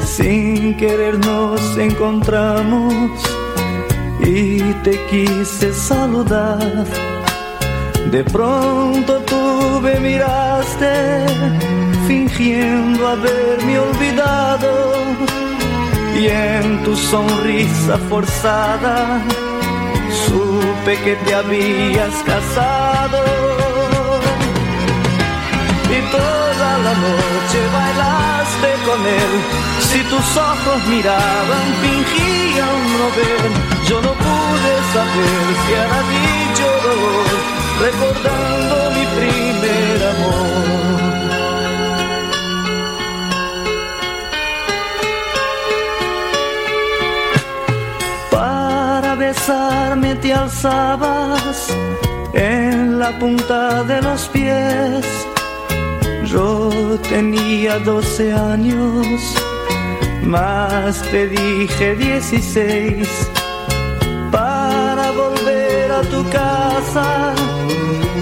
sin 0.03 0.75
querer 0.77 1.19
nos 1.19 1.77
encontramos 1.77 3.11
y 4.19 4.61
te 4.83 4.99
quise 5.11 5.71
saludar. 5.73 6.85
De 8.09 8.23
pronto 8.23 9.19
tú 9.29 9.79
me 9.81 9.99
miraste, 9.99 11.25
fingiendo 12.07 13.07
haberme 13.07 13.77
olvidado, 13.77 14.71
y 16.19 16.27
en 16.27 16.83
tu 16.83 16.95
sonrisa 16.95 17.97
forzada 18.09 19.21
supe 20.25 20.97
que 21.03 21.15
te 21.15 21.35
habías 21.35 22.15
casado. 22.25 23.42
Toda 26.13 26.71
la 26.85 26.93
noche 27.05 27.59
bailaste 27.77 28.69
con 28.85 28.99
él. 29.21 29.31
Si 29.79 29.99
tus 30.11 30.27
ojos 30.37 30.79
miraban, 30.87 31.67
fingían 31.81 32.79
no 32.99 33.07
ver. 33.17 33.43
Yo 33.89 33.97
no 33.99 34.13
pude 34.25 34.73
saber 34.93 35.43
si 35.61 35.71
era 35.83 35.99
dicho 36.13 36.67
dolor, 36.87 37.29
recordando 37.85 38.75
mi 38.95 39.05
primer 39.17 39.97
amor. 40.13 41.13
Para 48.29 49.15
besarme 49.15 50.13
te 50.15 50.31
alzabas 50.31 51.57
en 52.33 52.99
la 52.99 53.11
punta 53.17 53.83
de 53.83 54.01
los 54.01 54.27
pies. 54.29 55.22
Yo 56.33 56.97
tenía 57.09 57.77
12 57.77 58.33
años, 58.33 59.35
más 60.23 60.99
te 61.11 61.27
dije 61.27 61.95
16. 61.95 63.07
Para 64.31 65.11
volver 65.11 65.91
a 65.91 66.01
tu 66.01 66.27
casa, 66.31 67.35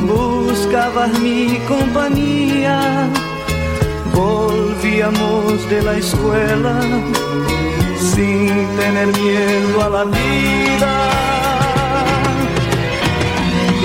buscabas 0.02 1.18
mi 1.22 1.58
compañía. 1.70 3.08
Volvíamos 4.14 5.70
de 5.70 5.82
la 5.82 5.96
escuela 5.96 6.82
sin 8.14 8.68
tener 8.76 9.08
miedo 9.08 9.84
a 9.86 9.90
la 9.90 10.04
vida. 10.04 10.94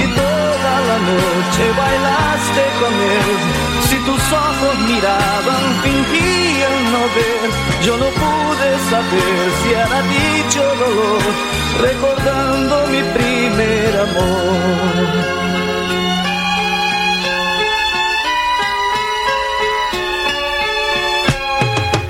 Y 0.02 0.04
toda 0.18 0.74
la 0.90 0.98
noche 1.10 1.64
bailaste 1.78 2.62
con 2.80 2.92
él. 2.92 3.65
Tus 4.26 4.34
ojos 4.34 4.78
miraban, 4.88 5.64
fingían 5.84 6.92
no 6.92 7.02
ver. 7.14 7.48
Yo 7.84 7.96
no 7.96 8.06
pude 8.06 8.68
saber 8.90 9.38
si 9.62 9.68
era 9.72 10.02
dicho 10.02 10.62
dolor, 10.84 11.22
recordando 11.80 12.74
mi 12.88 13.02
primer 13.16 13.90
amor. 14.00 15.36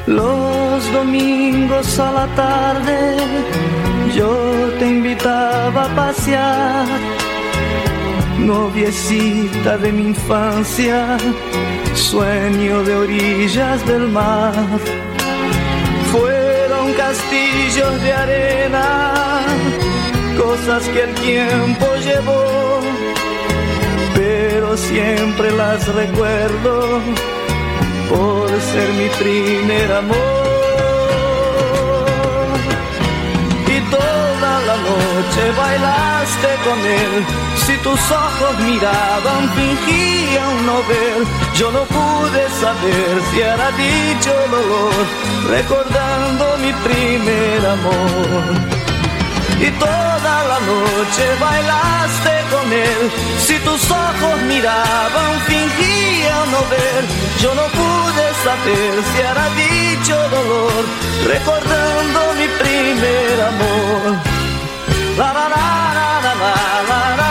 Los 0.06 0.92
domingos 0.92 1.98
a 1.98 2.12
la 2.12 2.26
tarde 2.34 3.16
yo 4.14 4.70
te 4.78 4.86
invitaba 4.86 5.84
a 5.84 5.94
pasear, 5.94 6.86
noviecita 8.38 9.76
de 9.76 9.92
mi 9.92 10.02
infancia, 10.04 11.18
sueño 11.96 12.84
de 12.84 12.94
orillas 12.94 13.86
del 13.86 14.08
mar. 14.08 14.52
Fueron 16.12 16.92
castillos 16.92 18.02
de 18.02 18.12
arena, 18.12 19.42
cosas 20.38 20.82
que 20.88 21.02
el 21.02 21.14
tiempo 21.14 21.86
llevó, 22.04 22.80
pero 24.14 24.76
siempre 24.76 25.50
las 25.52 25.86
recuerdo 25.88 27.00
por 28.08 28.48
ser 28.48 28.88
mi 29.00 29.08
primer 29.20 29.92
amor. 29.92 30.16
Y 33.68 33.80
toda 33.90 34.52
la 34.68 34.76
noche 34.76 35.42
bailaste 35.56 36.48
con 36.64 36.78
él. 36.78 37.45
Si 37.66 37.76
tus 37.78 38.00
ojos 38.12 38.58
miraban, 38.60 39.50
fingían 39.56 40.66
no 40.66 40.76
ver. 40.84 41.18
Yo 41.54 41.72
no 41.72 41.82
pude 41.84 42.48
saber 42.60 43.22
si 43.30 43.40
era 43.40 43.72
dicho 43.72 44.32
dolor, 44.50 44.94
recordando 45.48 46.44
mi 46.62 46.72
primer 46.86 47.66
amor 47.66 48.76
y 49.60 49.70
toda 49.70 50.44
la 50.50 50.58
noche 50.60 51.24
bailaste 51.40 52.32
con 52.52 52.72
él. 52.72 53.10
Si 53.46 53.58
tus 53.60 53.90
ojos 53.90 54.42
miraban, 54.46 55.40
fingían 55.46 56.50
no 56.52 56.60
ver. 56.70 57.02
Yo 57.40 57.54
no 57.54 57.66
pude 57.78 58.26
saber 58.44 58.92
si 59.10 59.18
era 59.20 59.46
dicho 59.64 60.16
dolor, 60.28 60.84
recordando 61.26 62.20
mi 62.38 62.46
primer 62.62 63.40
amor. 63.40 64.18
La, 65.16 65.32
la, 65.32 65.48
la, 65.48 67.25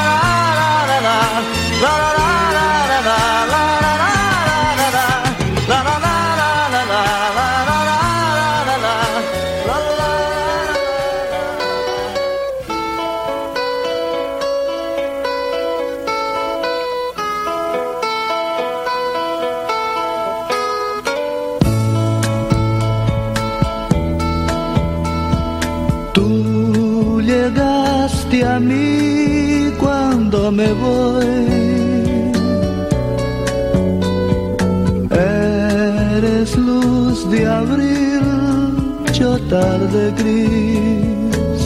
yo 39.20 39.38
tarde 39.50 40.12
gris. 40.18 41.64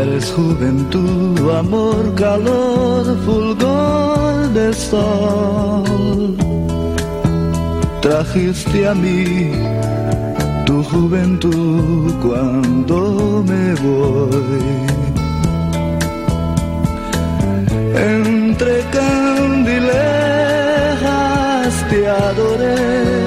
Eres 0.00 0.32
juventud, 0.32 1.38
amor, 1.50 2.14
calor, 2.14 3.04
fulgor 3.24 4.52
de 4.52 4.72
sol. 4.72 6.36
Trajiste 8.00 8.88
a 8.88 8.94
mí 8.94 9.52
tu 10.64 10.82
juventud 10.82 12.12
cuando 12.26 13.44
me 13.46 13.74
voy. 13.86 14.66
Entre 17.94 18.74
candilejas 18.96 19.86
te 21.88 22.08
adoré. 22.08 23.25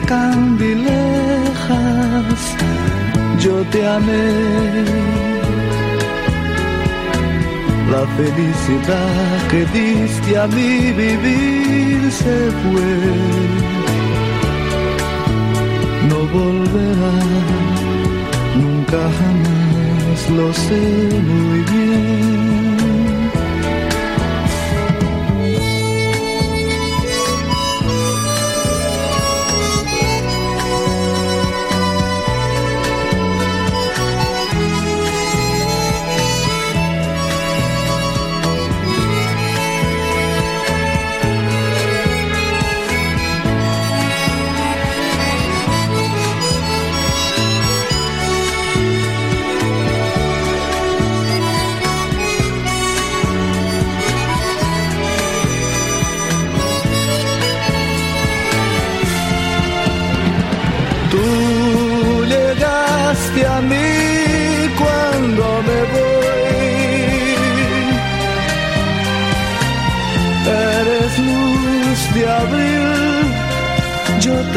Candilejas 0.00 0.96
yo 3.38 3.64
te 3.70 3.86
amé. 3.86 4.84
La 7.90 8.04
felicidad 8.16 9.48
que 9.50 9.64
diste 9.78 10.38
a 10.38 10.46
mi 10.48 10.92
vivir 10.92 12.10
se 12.10 12.50
fue. 12.60 12.92
No 16.08 16.18
volverá, 16.36 17.16
nunca 18.62 19.02
jamás, 19.18 20.20
lo 20.38 20.52
sé 20.52 20.82
muy 21.30 21.60
bien. 21.72 22.55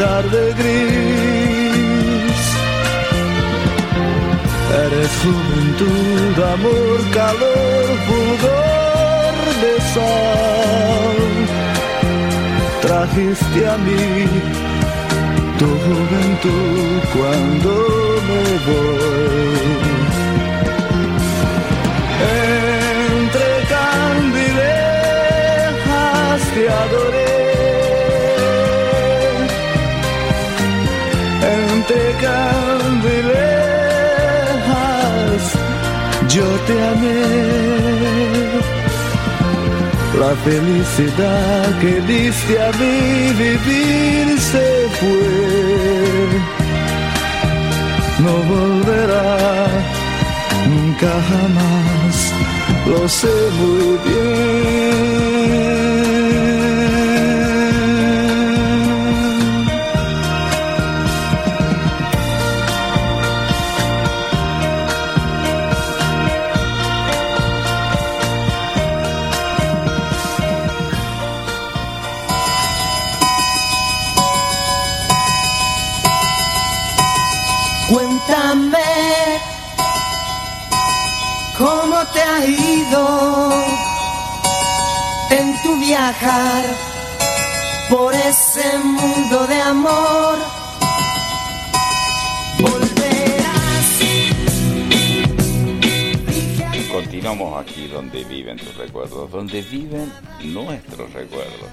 Tarde 0.00 0.42
gris. 0.58 2.40
Eres 4.84 5.12
juventud, 5.22 6.34
amor, 6.54 6.98
calor, 7.18 7.86
fulgor 8.06 9.34
de 9.64 9.74
sol. 9.94 11.18
Trajiste 12.84 13.60
a 13.74 13.76
mí 13.86 14.06
tu 15.58 15.68
juventud 15.86 17.00
cuando 17.16 17.70
me 18.28 18.44
voy. 18.68 19.80
Entre 23.26 23.48
candilejas 23.74 24.80
te 26.54 26.62
adoré. 26.84 27.19
Yo 36.34 36.48
te 36.66 36.74
amé. 36.92 37.22
La 40.22 40.32
felicidad 40.44 41.78
que 41.80 41.92
diste 42.12 42.52
a 42.62 42.70
mí 42.80 43.32
vivir 43.44 44.38
se 44.38 44.66
fue. 44.98 45.24
No 48.24 48.34
volverá 48.54 49.32
nunca 50.68 51.12
jamás, 51.30 52.16
lo 52.86 53.08
sé 53.08 53.36
muy 53.60 53.88
bien. 54.06 55.40
En 85.30 85.62
tu 85.62 85.80
viajar 85.80 86.64
por 87.88 88.14
ese 88.14 88.78
mundo 88.78 89.46
de 89.46 89.60
amor. 89.60 90.38
Volverás. 92.58 94.00
Continuamos 96.92 97.60
aquí 97.60 97.88
donde 97.88 98.24
viven 98.24 98.56
tus 98.58 98.76
recuerdos, 98.76 99.30
donde 99.30 99.62
viven 99.62 100.12
nuestros 100.44 101.12
recuerdos. 101.12 101.70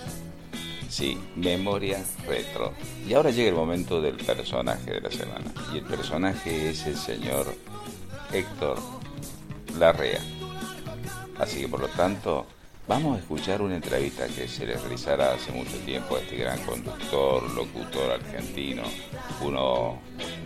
Sí, 0.89 1.17
memoria 1.35 2.03
retro. 2.27 2.73
Y 3.07 3.13
ahora 3.13 3.29
llega 3.29 3.49
el 3.49 3.55
momento 3.55 4.01
del 4.01 4.15
personaje 4.15 4.91
de 4.91 5.01
la 5.01 5.11
semana. 5.11 5.45
Y 5.73 5.77
el 5.77 5.83
personaje 5.83 6.69
es 6.69 6.85
el 6.85 6.97
señor 6.97 7.53
Héctor 8.31 8.79
Larrea. 9.77 10.36
Así 11.39 11.61
que 11.61 11.67
por 11.67 11.81
lo 11.81 11.87
tanto, 11.89 12.45
vamos 12.87 13.17
a 13.17 13.19
escuchar 13.19 13.61
una 13.61 13.75
entrevista 13.75 14.27
que 14.27 14.47
se 14.47 14.65
le 14.65 14.75
realizará 14.75 15.33
hace 15.33 15.51
mucho 15.51 15.77
tiempo 15.85 16.15
a 16.15 16.19
este 16.19 16.37
gran 16.37 16.59
conductor, 16.63 17.43
locutor 17.53 18.11
argentino, 18.11 18.83
uno 19.41 19.99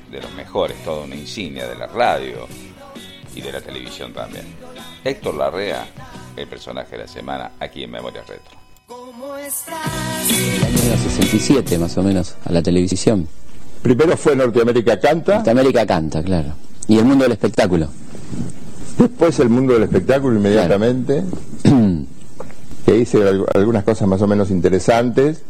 de 0.10 0.22
los 0.22 0.34
mejores, 0.34 0.84
toda 0.84 1.06
una 1.06 1.16
insignia 1.16 1.68
de 1.68 1.76
la 1.76 1.88
radio 1.88 2.48
y 3.36 3.42
de 3.42 3.52
la 3.52 3.62
televisión 3.62 4.12
también. 4.14 4.46
Héctor 5.04 5.36
Larrea, 5.36 5.86
el 6.36 6.48
personaje 6.48 6.92
de 6.92 7.04
la 7.04 7.08
semana 7.08 7.52
aquí 7.60 7.84
en 7.84 7.92
Memoria 7.92 8.22
Retro. 8.22 8.60
¿Cómo 8.88 9.38
estás? 9.38 9.78
el 10.30 10.64
año 10.64 11.04
67 11.04 11.78
más 11.78 11.98
o 11.98 12.04
menos 12.04 12.36
a 12.46 12.52
la 12.52 12.62
televisión. 12.62 13.28
Primero 13.82 14.16
fue 14.18 14.36
Norteamérica 14.36 15.00
Canta, 15.00 15.36
Norteamérica 15.36 15.86
canta, 15.86 16.22
claro. 16.22 16.54
Y 16.88 16.98
el 16.98 17.06
mundo 17.06 17.24
del 17.24 17.32
espectáculo. 17.32 17.90
Después 19.02 19.40
el 19.40 19.50
mundo 19.50 19.74
del 19.74 19.84
espectáculo 19.84 20.36
inmediatamente, 20.38 21.24
que 22.86 22.98
hice 22.98 23.22
al- 23.28 23.46
algunas 23.54 23.84
cosas 23.84 24.08
más 24.08 24.22
o 24.22 24.28
menos 24.28 24.50
interesantes. 24.52 25.42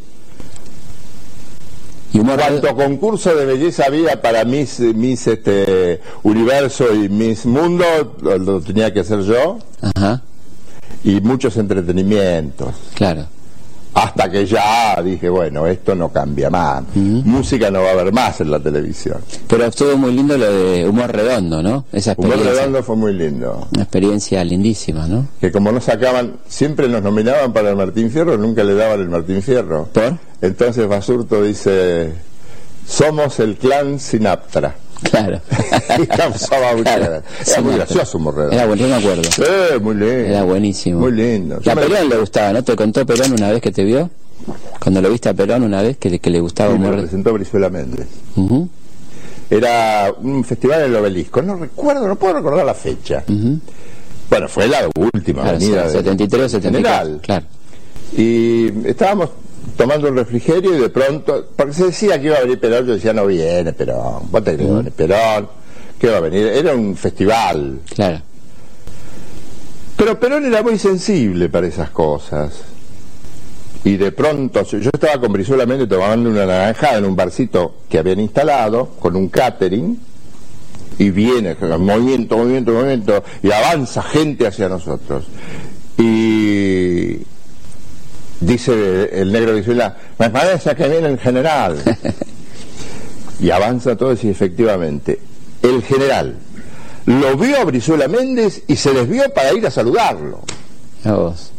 Y 2.13 2.19
Cuanto 2.19 2.75
concurso 2.75 3.33
de 3.33 3.45
belleza 3.45 3.85
había 3.87 4.21
para 4.21 4.43
mis, 4.43 4.79
mis 4.81 5.25
este, 5.27 6.01
universo 6.23 6.93
y 6.93 7.07
mis 7.07 7.45
mundo, 7.45 7.85
lo, 8.21 8.37
lo 8.37 8.59
tenía 8.61 8.91
que 8.93 8.99
hacer 8.99 9.21
yo, 9.21 9.59
Ajá, 9.81 10.21
y 11.05 11.21
muchos 11.21 11.55
entretenimientos. 11.55 12.75
claro. 12.95 13.27
Hasta 13.93 14.31
que 14.31 14.45
ya 14.45 15.01
dije, 15.03 15.27
bueno, 15.29 15.67
esto 15.67 15.95
no 15.95 16.09
cambia 16.09 16.49
más. 16.49 16.83
Música 16.95 17.69
no 17.69 17.81
va 17.81 17.89
a 17.89 17.91
haber 17.91 18.13
más 18.13 18.39
en 18.39 18.51
la 18.51 18.59
televisión. 18.59 19.17
Pero 19.47 19.65
estuvo 19.65 19.97
muy 19.97 20.13
lindo 20.13 20.37
lo 20.37 20.51
de 20.51 20.87
humor 20.87 21.11
redondo, 21.11 21.61
¿no? 21.61 21.85
Esa 21.91 22.13
Humor 22.17 22.31
experiencia. 22.31 22.61
Redondo 22.61 22.83
fue 22.83 22.95
muy 22.95 23.13
lindo. 23.13 23.67
Una 23.73 23.83
experiencia 23.83 24.43
lindísima, 24.43 25.07
¿no? 25.07 25.27
Que 25.41 25.51
como 25.51 25.71
no 25.71 25.81
sacaban, 25.81 26.37
siempre 26.47 26.87
nos 26.87 27.03
nominaban 27.03 27.51
para 27.51 27.69
el 27.71 27.75
Martín 27.75 28.09
Fierro, 28.11 28.37
nunca 28.37 28.63
le 28.63 28.75
daban 28.75 29.01
el 29.01 29.09
Martín 29.09 29.41
Fierro. 29.41 29.89
¿Por? 29.91 30.17
Entonces 30.41 30.87
Basurto 30.87 31.43
dice, 31.43 32.13
somos 32.87 33.39
el 33.39 33.57
clan 33.57 33.99
Sinaptra. 33.99 34.75
Claro. 35.09 35.41
Y 36.01 36.07
causaba 36.07 36.75
mucha 36.75 36.95
Claro. 36.97 37.23
Era 37.47 37.61
muy 37.61 37.73
gracioso 37.75 38.17
Humor 38.17 38.35
Redondo. 38.35 38.55
Era 38.55 38.65
bueno, 38.67 38.81
yo 38.83 38.87
me 38.87 38.95
acuerdo. 38.95 39.21
Eh, 39.23 39.79
muy 39.79 39.95
lindo. 39.95 40.05
Era 40.15 40.43
buenísimo. 40.43 40.99
Muy 40.99 41.11
lindo. 41.11 41.59
Y 41.63 41.69
a 41.69 41.75
me- 41.75 41.81
Perón 41.81 42.09
le 42.09 42.17
gustaba, 42.17 42.53
¿no? 42.53 42.63
¿Te 42.63 42.75
contó 42.75 43.05
Perón 43.05 43.33
una 43.33 43.51
vez 43.51 43.61
que 43.61 43.71
te 43.71 43.83
vio? 43.83 44.09
Cuando 44.79 45.01
lo 45.01 45.09
viste 45.09 45.29
a 45.29 45.33
Perón 45.33 45.63
una 45.63 45.81
vez 45.81 45.97
que, 45.97 46.19
que 46.19 46.29
le 46.29 46.39
gustaba 46.39 46.71
Sí, 46.73 46.77
me 46.79 46.85
lo 46.85 46.89
humor. 46.91 47.01
presentó 47.03 47.33
Brizuela 47.33 47.69
Méndez. 47.69 48.07
Era 49.49 50.13
un 50.21 50.43
festival 50.43 50.81
en 50.83 50.85
el 50.91 50.95
obelisco. 50.95 51.41
No 51.41 51.55
recuerdo, 51.57 52.07
no 52.07 52.15
puedo 52.15 52.33
recordar 52.35 52.65
la 52.65 52.73
fecha. 52.73 53.23
Bueno, 54.29 54.47
fue 54.47 54.67
la 54.67 54.87
última 54.95 55.41
Claro, 55.41 55.57
avenida. 55.57 55.83
de- 55.87 55.91
73 55.91 56.45
o 56.45 56.49
74. 56.49 56.71
General. 56.71 57.19
Claro. 57.21 57.45
Y 58.17 58.87
estábamos 58.87 59.29
tomando 59.77 60.09
un 60.09 60.15
refrigerio 60.15 60.75
y 60.75 60.79
de 60.79 60.89
pronto, 60.89 61.47
porque 61.55 61.73
se 61.73 61.85
decía 61.85 62.19
que 62.19 62.27
iba 62.27 62.37
a 62.37 62.41
venir 62.41 62.59
Perón, 62.59 62.85
yo 62.85 62.93
decía 62.93 63.13
no 63.13 63.25
viene 63.25 63.73
Perón, 63.73 64.31
vos 64.31 64.43
te 64.43 64.55
crees 64.55 64.91
Perón, 64.95 65.49
que 65.99 66.09
va 66.09 66.17
a 66.17 66.21
venir, 66.21 66.47
era 66.47 66.73
un 66.73 66.95
festival. 66.95 67.79
Claro. 67.93 68.21
Pero 69.97 70.19
Perón 70.19 70.45
era 70.45 70.63
muy 70.63 70.79
sensible 70.79 71.49
para 71.49 71.67
esas 71.67 71.91
cosas. 71.91 72.53
Y 73.83 73.97
de 73.97 74.11
pronto, 74.11 74.63
yo 74.63 74.89
estaba 74.93 75.19
con 75.19 75.33
Brizuela 75.33 75.65
Méndez 75.65 75.89
tomando 75.89 76.29
una 76.29 76.45
naranjada 76.45 76.99
en 76.99 77.05
un 77.05 77.15
barcito 77.15 77.75
que 77.89 77.97
habían 77.97 78.19
instalado, 78.19 78.89
con 78.99 79.15
un 79.15 79.29
catering, 79.29 79.99
y 80.99 81.09
viene, 81.09 81.55
movimiento, 81.79 82.37
movimiento, 82.37 82.73
movimiento, 82.73 83.23
y 83.41 83.51
avanza 83.51 84.03
gente 84.03 84.45
hacia 84.45 84.69
nosotros. 84.69 85.25
Y 85.97 86.90
dice 88.41 89.09
el 89.21 89.31
negro 89.31 89.53
Brizuela, 89.53 89.95
me 90.19 90.29
parece 90.29 90.75
que 90.75 90.89
viene 90.89 91.07
el 91.07 91.19
general. 91.19 91.77
y 93.39 93.49
avanza 93.49 93.95
todo 93.95 94.13
y 94.21 94.29
efectivamente, 94.29 95.19
el 95.63 95.81
general 95.83 96.37
lo 97.05 97.35
vio 97.35 97.57
a 97.57 97.63
Brizuela 97.63 98.07
Méndez 98.07 98.63
y 98.67 98.75
se 98.75 98.93
desvió 98.93 99.23
para 99.33 99.53
ir 99.53 99.65
a 99.65 99.71
saludarlo. 99.71 100.41
A 101.03 101.13
vos. 101.13 101.51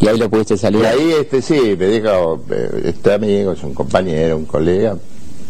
Y 0.00 0.08
ahí 0.08 0.18
lo 0.18 0.28
pudiste 0.28 0.54
Y 0.54 0.58
saludar. 0.58 0.94
ahí 0.94 1.12
este 1.20 1.42
sí, 1.42 1.76
me 1.78 1.86
dijo, 1.86 2.42
eh, 2.50 2.82
este 2.86 3.14
amigo 3.14 3.52
es 3.52 3.62
un 3.62 3.74
compañero, 3.74 4.36
un 4.36 4.44
colega, 4.44 4.96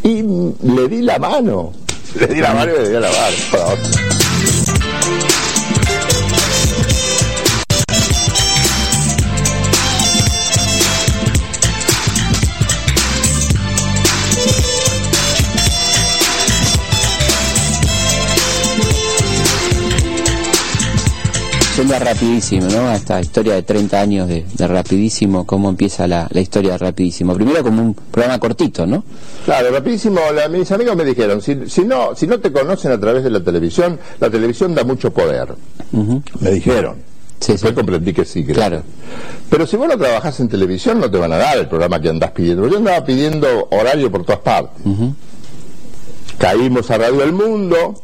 y 0.02 0.22
le 0.22 0.88
di 0.88 1.02
la 1.02 1.18
mano. 1.18 1.72
Le 2.18 2.26
di 2.26 2.40
la 2.40 2.54
mano 2.54 2.72
y 2.74 2.78
le 2.78 2.88
di 2.88 2.94
la 2.94 3.00
mano. 3.10 4.27
A 21.94 21.98
rapidísimo, 21.98 22.66
¿no? 22.68 22.88
A 22.88 22.96
esta 22.96 23.20
historia 23.20 23.54
de 23.54 23.62
30 23.62 24.00
años 24.00 24.28
de, 24.28 24.44
de 24.54 24.66
rapidísimo, 24.68 25.46
cómo 25.46 25.68
empieza 25.70 26.06
la, 26.06 26.28
la 26.30 26.40
historia 26.40 26.72
de 26.72 26.78
rapidísimo. 26.78 27.34
Primero 27.34 27.62
como 27.62 27.82
un 27.82 27.94
programa 27.94 28.38
cortito, 28.38 28.86
¿no? 28.86 29.04
Claro, 29.44 29.70
rapidísimo, 29.70 30.20
la- 30.34 30.48
mis 30.48 30.70
amigos 30.70 30.94
me 30.96 31.04
dijeron, 31.04 31.40
si, 31.40 31.68
si 31.68 31.84
no, 31.84 32.14
si 32.14 32.26
no 32.26 32.38
te 32.40 32.52
conocen 32.52 32.92
a 32.92 33.00
través 33.00 33.24
de 33.24 33.30
la 33.30 33.40
televisión, 33.42 33.98
la 34.20 34.28
televisión 34.30 34.74
da 34.74 34.84
mucho 34.84 35.10
poder. 35.12 35.54
Me 35.92 36.50
dijeron. 36.50 36.96
Sí, 37.40 37.52
Después 37.52 37.72
comprendí 37.72 38.12
que 38.12 38.24
sí. 38.24 38.44
claro. 38.44 38.82
Pero 39.48 39.66
si 39.66 39.76
vos 39.76 39.88
no 39.88 39.96
trabajás 39.96 40.40
en 40.40 40.48
televisión, 40.48 41.00
no 41.00 41.10
te 41.10 41.16
van 41.18 41.32
a 41.32 41.36
dar 41.38 41.56
el 41.58 41.68
programa 41.68 42.00
que 42.00 42.08
andás 42.10 42.32
pidiendo. 42.32 42.66
Yo 42.68 42.78
andaba 42.78 43.04
pidiendo 43.04 43.68
horario 43.70 44.10
por 44.10 44.24
todas 44.24 44.40
partes. 44.40 44.82
Caímos 46.36 46.90
a 46.90 46.98
Radio 46.98 47.22
El 47.22 47.32
Mundo, 47.32 47.94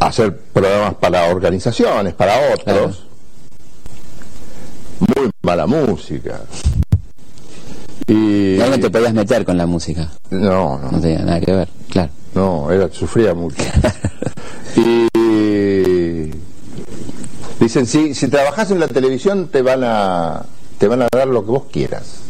hacer 0.00 0.36
programas 0.36 0.94
para 0.94 1.24
organizaciones, 1.30 2.14
para 2.14 2.54
otros. 2.54 3.04
Muy 5.00 5.30
mala 5.42 5.66
música. 5.66 6.40
Y... 8.06 8.58
no 8.58 8.80
te 8.80 8.90
podías 8.90 9.12
meter 9.12 9.44
con 9.44 9.56
la 9.56 9.66
música. 9.66 10.10
No, 10.30 10.78
no. 10.78 10.92
No 10.92 11.00
tenía 11.00 11.18
nada 11.20 11.40
que 11.40 11.52
ver, 11.52 11.68
claro. 11.90 12.10
No, 12.34 12.70
era, 12.70 12.88
sufría 12.90 13.34
mucho. 13.34 13.56
y 14.76 16.30
dicen, 17.60 17.86
si, 17.86 18.14
si 18.14 18.28
trabajas 18.28 18.70
en 18.70 18.80
la 18.80 18.88
televisión 18.88 19.48
te 19.48 19.62
van 19.62 19.82
a 19.84 20.46
te 20.78 20.86
van 20.86 21.02
a 21.02 21.08
dar 21.10 21.28
lo 21.28 21.44
que 21.44 21.50
vos 21.50 21.64
quieras. 21.70 22.20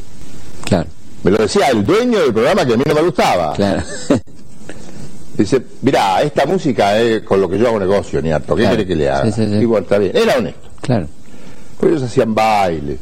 Claro. 0.65 0.89
Me 1.23 1.31
lo 1.31 1.39
decía 1.39 1.69
el 1.69 1.85
dueño 1.85 2.21
del 2.21 2.33
programa 2.33 2.65
que 2.65 2.75
a 2.75 2.77
mí 2.77 2.85
no 2.87 2.95
me 2.95 3.03
gustaba. 3.03 3.53
Claro. 3.53 3.83
Dice, 5.39 5.63
mira, 5.83 6.21
esta 6.23 6.47
música 6.47 6.99
es 6.99 7.23
con 7.23 7.41
lo 7.41 7.49
que 7.49 7.57
yo 7.59 7.69
hago 7.69 7.79
negocio, 7.79 8.21
ni 8.21 8.33
harto. 8.33 8.57
¿Qué 8.57 8.67
quiere 8.67 8.85
que 8.85 8.97
le 8.97 9.09
haga? 9.09 9.31
Igual 9.61 9.85
está 9.85 9.97
bien. 9.99 10.17
Era 10.17 10.37
honesto. 10.37 10.69
Claro. 10.81 11.07
Pues 11.79 11.93
ellos 11.93 12.03
hacían 12.03 12.35
bailes. 12.35 12.99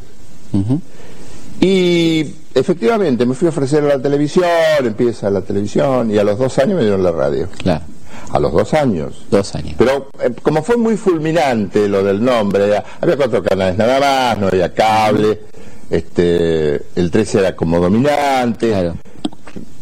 Y 1.61 2.34
efectivamente 2.55 3.24
me 3.24 3.34
fui 3.34 3.47
a 3.47 3.49
ofrecer 3.49 3.82
a 3.84 3.97
la 3.97 4.03
televisión, 4.03 4.47
empieza 4.80 5.30
la 5.30 5.41
televisión 5.41 6.11
y 6.11 6.18
a 6.18 6.24
los 6.24 6.39
dos 6.39 6.59
años 6.59 6.76
me 6.76 6.82
dieron 6.82 7.03
la 7.03 7.11
radio. 7.11 7.49
Claro. 7.57 7.84
A 8.30 8.39
los 8.39 8.53
dos 8.53 8.74
años. 8.74 9.24
Dos 9.30 9.55
años. 9.55 9.74
Pero 9.78 10.11
eh, 10.22 10.30
como 10.43 10.62
fue 10.62 10.76
muy 10.76 10.99
fulminante 10.99 11.89
lo 11.89 12.03
del 12.03 12.22
nombre, 12.22 12.82
había 13.01 13.16
cuatro 13.16 13.43
canales 13.43 13.78
nada 13.78 13.99
más, 13.99 14.39
no 14.39 14.49
había 14.49 14.74
cable, 14.74 15.41
este, 15.89 16.82
el 16.97 17.11
13 17.11 17.39
era 17.39 17.57
como 17.57 17.80
dominante. 17.80 18.68
Claro. 18.68 18.97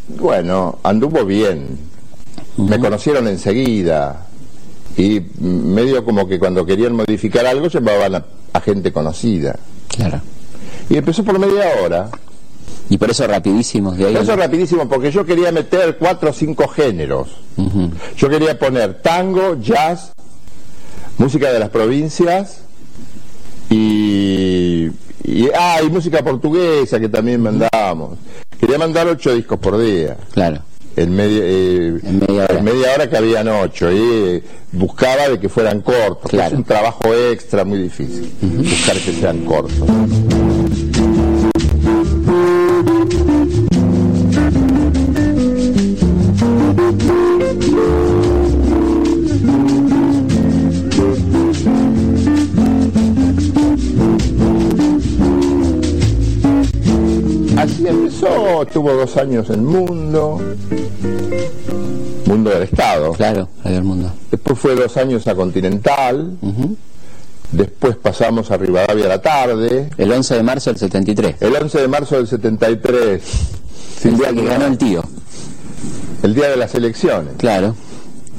Bueno, 0.06 0.78
anduvo 0.84 1.24
bien. 1.24 1.93
Me 2.56 2.78
conocieron 2.78 3.28
enseguida. 3.28 4.26
Y 4.96 5.20
medio 5.40 6.04
como 6.04 6.28
que 6.28 6.38
cuando 6.38 6.64
querían 6.64 6.94
modificar 6.94 7.46
algo 7.46 7.68
llamaban 7.68 8.24
a 8.52 8.60
gente 8.60 8.92
conocida. 8.92 9.58
Claro. 9.88 10.20
Y 10.88 10.96
empezó 10.96 11.24
por 11.24 11.38
media 11.38 11.64
hora. 11.82 12.10
Y 12.88 12.98
por 12.98 13.10
eso 13.10 13.26
rapidísimos 13.26 13.96
de 13.96 14.06
ahí. 14.06 14.12
Por 14.12 14.22
eso 14.22 14.36
rapidísimo, 14.36 14.88
porque 14.88 15.10
yo 15.10 15.24
quería 15.24 15.50
meter 15.50 15.96
cuatro 15.96 16.30
o 16.30 16.32
cinco 16.32 16.68
géneros. 16.68 17.28
Yo 18.16 18.28
quería 18.28 18.58
poner 18.58 19.00
tango, 19.00 19.56
jazz, 19.60 20.12
música 21.18 21.52
de 21.52 21.58
las 21.58 21.70
provincias 21.70 22.60
y, 23.70 24.90
y, 25.24 25.48
ah, 25.56 25.80
y 25.84 25.88
música 25.88 26.22
portuguesa 26.22 27.00
que 27.00 27.08
también 27.08 27.40
mandábamos. 27.40 28.18
Quería 28.60 28.78
mandar 28.78 29.06
ocho 29.08 29.34
discos 29.34 29.58
por 29.58 29.78
día. 29.78 30.16
Claro. 30.32 30.60
En 30.96 31.14
media, 31.16 31.40
eh, 31.42 31.98
en 32.04 32.20
media, 32.20 32.44
hora. 32.44 32.58
En 32.58 32.64
media 32.64 32.94
hora 32.94 33.10
que 33.10 33.16
habían 33.16 33.48
ocho 33.48 33.90
y 33.90 33.98
eh, 33.98 34.42
buscaba 34.70 35.28
de 35.28 35.40
que 35.40 35.48
fueran 35.48 35.80
cortos. 35.80 36.30
Claro. 36.30 36.52
Es 36.52 36.58
un 36.58 36.64
trabajo 36.64 37.12
extra 37.12 37.64
muy 37.64 37.78
difícil, 37.78 38.32
buscar 38.40 38.96
que 38.96 39.12
sean 39.12 39.44
cortos. 39.44 39.88
Así 57.56 57.84
empezó, 58.28 58.62
estuvo 58.62 58.92
dos 58.92 59.16
años 59.16 59.50
en 59.50 59.64
Mundo, 59.64 60.40
Mundo 62.26 62.50
del 62.50 62.62
Estado. 62.62 63.12
Claro, 63.12 63.48
Radio 63.62 63.76
del 63.76 63.84
Mundo. 63.84 64.12
Después 64.30 64.58
fue 64.58 64.74
dos 64.74 64.96
años 64.96 65.26
a 65.26 65.34
Continental. 65.34 66.36
Después 67.52 67.96
pasamos 67.96 68.50
a 68.50 68.56
Rivadavia 68.56 69.04
a 69.04 69.08
la 69.08 69.22
tarde. 69.22 69.90
El 69.96 70.10
11 70.10 70.34
de 70.34 70.42
marzo 70.42 70.70
del 70.70 70.78
73. 70.78 71.36
El 71.40 71.54
11 71.54 71.80
de 71.80 71.88
marzo 71.88 72.16
del 72.16 72.26
73. 72.26 73.22
El 74.04 74.16
día 74.16 74.32
que 74.32 74.44
ganó 74.44 74.66
el 74.66 74.78
tío. 74.78 75.04
El 76.22 76.34
día 76.34 76.48
de 76.48 76.56
las 76.56 76.74
elecciones. 76.74 77.34
Claro, 77.36 77.76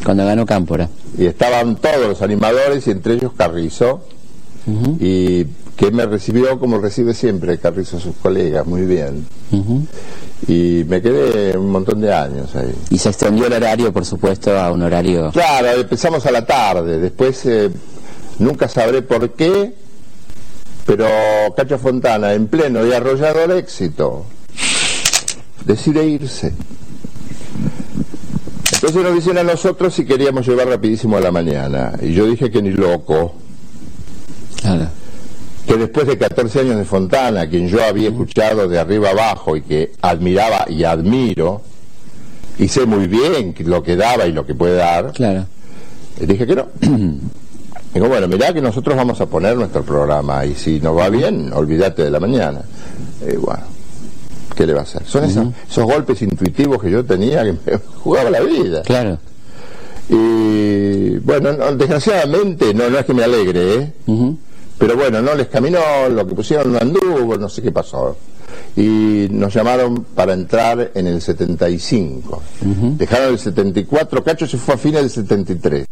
cuando 0.03 0.25
ganó 0.25 0.45
Cámpora. 0.45 0.89
Y 1.17 1.25
estaban 1.27 1.77
todos 1.77 2.07
los 2.07 2.21
animadores 2.21 2.87
y 2.87 2.91
entre 2.91 3.13
ellos 3.13 3.31
Carrizo. 3.37 4.01
Y 4.99 5.45
que 5.75 5.91
me 5.91 6.05
recibió 6.05 6.57
como 6.57 6.77
recibe 6.77 7.13
siempre 7.13 7.57
Carrizo 7.57 7.97
a 7.97 7.99
sus 7.99 8.15
colegas, 8.15 8.65
muy 8.65 8.81
bien. 8.81 9.25
Y 10.47 10.83
me 10.87 11.01
quedé 11.01 11.57
un 11.57 11.69
montón 11.69 11.99
de 12.01 12.13
años 12.13 12.55
ahí. 12.55 12.73
Y 12.89 12.97
se 12.97 13.09
extendió 13.09 13.47
el 13.47 13.53
horario, 13.53 13.91
por 13.91 14.05
supuesto, 14.05 14.57
a 14.57 14.71
un 14.71 14.83
horario... 14.83 15.31
Claro, 15.31 15.81
empezamos 15.81 16.25
a 16.25 16.31
la 16.31 16.45
tarde, 16.45 16.99
después 16.99 17.45
eh, 17.45 17.69
nunca 18.39 18.69
sabré 18.69 19.01
por 19.01 19.31
qué, 19.31 19.73
pero 20.85 21.07
Cacho 21.55 21.77
Fontana, 21.77 22.33
en 22.33 22.47
pleno 22.47 22.85
y 22.85 22.93
arrollador 22.93 23.51
éxito, 23.51 24.25
decide 25.65 26.05
irse. 26.05 26.53
Entonces 28.75 29.03
nos 29.03 29.13
dicen 29.13 29.37
a 29.39 29.43
nosotros 29.43 29.93
si 29.93 30.05
queríamos 30.05 30.47
llevar 30.47 30.67
rapidísimo 30.67 31.17
a 31.17 31.21
la 31.21 31.31
mañana. 31.31 31.93
Y 32.01 32.13
yo 32.13 32.27
dije 32.27 32.51
que 32.51 32.61
ni 32.61 32.71
loco. 32.71 33.33
Claro 34.61 35.04
que 35.67 35.77
después 35.77 36.07
de 36.07 36.17
14 36.17 36.59
años 36.61 36.77
de 36.77 36.85
Fontana, 36.85 37.49
quien 37.49 37.67
yo 37.67 37.83
había 37.83 38.09
escuchado 38.09 38.67
de 38.67 38.79
arriba 38.79 39.09
abajo 39.09 39.55
y 39.55 39.61
que 39.61 39.91
admiraba 40.01 40.65
y 40.69 40.83
admiro, 40.83 41.61
y 42.57 42.67
sé 42.67 42.85
muy 42.85 43.07
bien 43.07 43.55
lo 43.59 43.83
que 43.83 43.95
daba 43.95 44.25
y 44.27 44.31
lo 44.31 44.45
que 44.45 44.53
puede 44.55 44.75
dar, 44.75 45.11
claro. 45.11 45.45
dije 46.19 46.45
que 46.45 46.55
no. 46.55 46.67
Digo, 47.93 48.09
bueno, 48.09 48.27
mirá 48.27 48.53
que 48.53 48.61
nosotros 48.61 48.95
vamos 48.95 49.21
a 49.21 49.25
poner 49.25 49.55
nuestro 49.55 49.81
programa 49.83 50.45
y 50.45 50.53
si 50.53 50.81
nos 50.81 50.97
va 50.97 51.07
bien, 51.09 51.53
olvídate 51.53 52.03
de 52.03 52.11
la 52.11 52.19
mañana. 52.19 52.61
Y 53.21 53.37
bueno, 53.37 53.63
¿qué 54.53 54.67
le 54.67 54.73
va 54.73 54.81
a 54.81 54.83
hacer? 54.83 55.03
Son 55.05 55.23
esos, 55.23 55.47
esos 55.69 55.85
golpes 55.85 56.21
intuitivos 56.21 56.81
que 56.81 56.91
yo 56.91 57.05
tenía 57.05 57.43
que 57.43 57.53
me 57.65 57.77
jugaba 58.03 58.29
la 58.29 58.41
vida. 58.41 58.81
Claro. 58.81 59.17
Y 60.09 61.17
bueno, 61.19 61.53
desgraciadamente, 61.75 62.73
no, 62.73 62.89
no 62.89 62.99
es 62.99 63.05
que 63.05 63.13
me 63.13 63.23
alegre, 63.23 63.75
¿eh? 63.75 63.93
Pero 64.77 64.95
bueno, 64.95 65.21
no 65.21 65.33
les 65.35 65.47
caminó, 65.47 65.79
lo 66.09 66.27
que 66.27 66.35
pusieron 66.35 66.73
no 66.73 66.79
anduvo, 66.79 67.37
no 67.37 67.49
sé 67.49 67.61
qué 67.61 67.71
pasó. 67.71 68.17
Y 68.75 69.27
nos 69.31 69.53
llamaron 69.53 70.05
para 70.15 70.33
entrar 70.33 70.91
en 70.93 71.07
el 71.07 71.21
75. 71.21 72.41
Dejaron 72.97 73.29
el 73.29 73.39
74, 73.39 74.23
Cacho 74.23 74.47
se 74.47 74.57
fue 74.57 74.75
a 74.75 74.77
fines 74.77 75.01
del 75.01 75.09
73. 75.09 75.85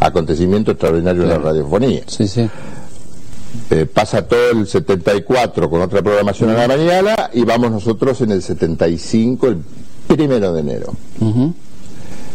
Acontecimiento 0.00 0.72
extraordinario 0.72 1.22
de 1.22 1.28
la 1.28 1.38
radiofonía. 1.38 2.02
Sí, 2.06 2.26
sí. 2.26 2.48
Eh, 3.70 3.86
pasa 3.86 4.26
todo 4.26 4.50
el 4.50 4.66
74 4.66 5.70
con 5.70 5.80
otra 5.80 6.02
programación 6.02 6.50
a 6.50 6.54
la 6.54 6.68
mañana 6.68 7.30
y 7.32 7.44
vamos 7.44 7.70
nosotros 7.70 8.20
en 8.20 8.32
el 8.32 8.42
75, 8.42 9.48
el 9.48 9.58
primero 10.06 10.52
de 10.52 10.60
enero. 10.60 10.94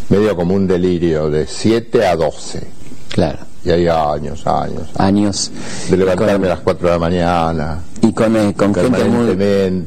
Medio 0.10 0.36
como 0.36 0.56
un 0.56 0.68
delirio, 0.68 1.30
de 1.30 1.46
7 1.48 2.06
a 2.06 2.16
12. 2.16 2.68
Claro. 3.10 3.53
Y 3.66 3.72
hay 3.72 3.88
años, 3.88 4.46
años. 4.46 4.90
Años. 4.98 5.52
De 5.90 5.98
levantarme 5.98 6.48
a 6.48 6.50
las 6.52 6.60
4 6.60 6.88
de 6.88 6.94
la 6.94 7.00
mañana. 7.00 7.80
Y 8.02 8.12
con, 8.12 8.36
eh, 8.36 8.54
con 8.56 8.76
gente, 8.76 9.04
muy, 9.06 9.28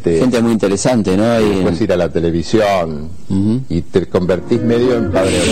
gente 0.02 0.40
muy 0.40 0.52
interesante, 0.52 1.16
¿no? 1.16 1.38
Y 1.40 1.56
después 1.56 1.80
ir 1.82 1.92
a 1.92 1.96
la 1.96 2.08
televisión. 2.08 3.10
Y 3.68 3.82
te 3.82 4.06
convertís 4.06 4.62
medio 4.62 4.96
en 4.96 5.12
padre. 5.12 5.42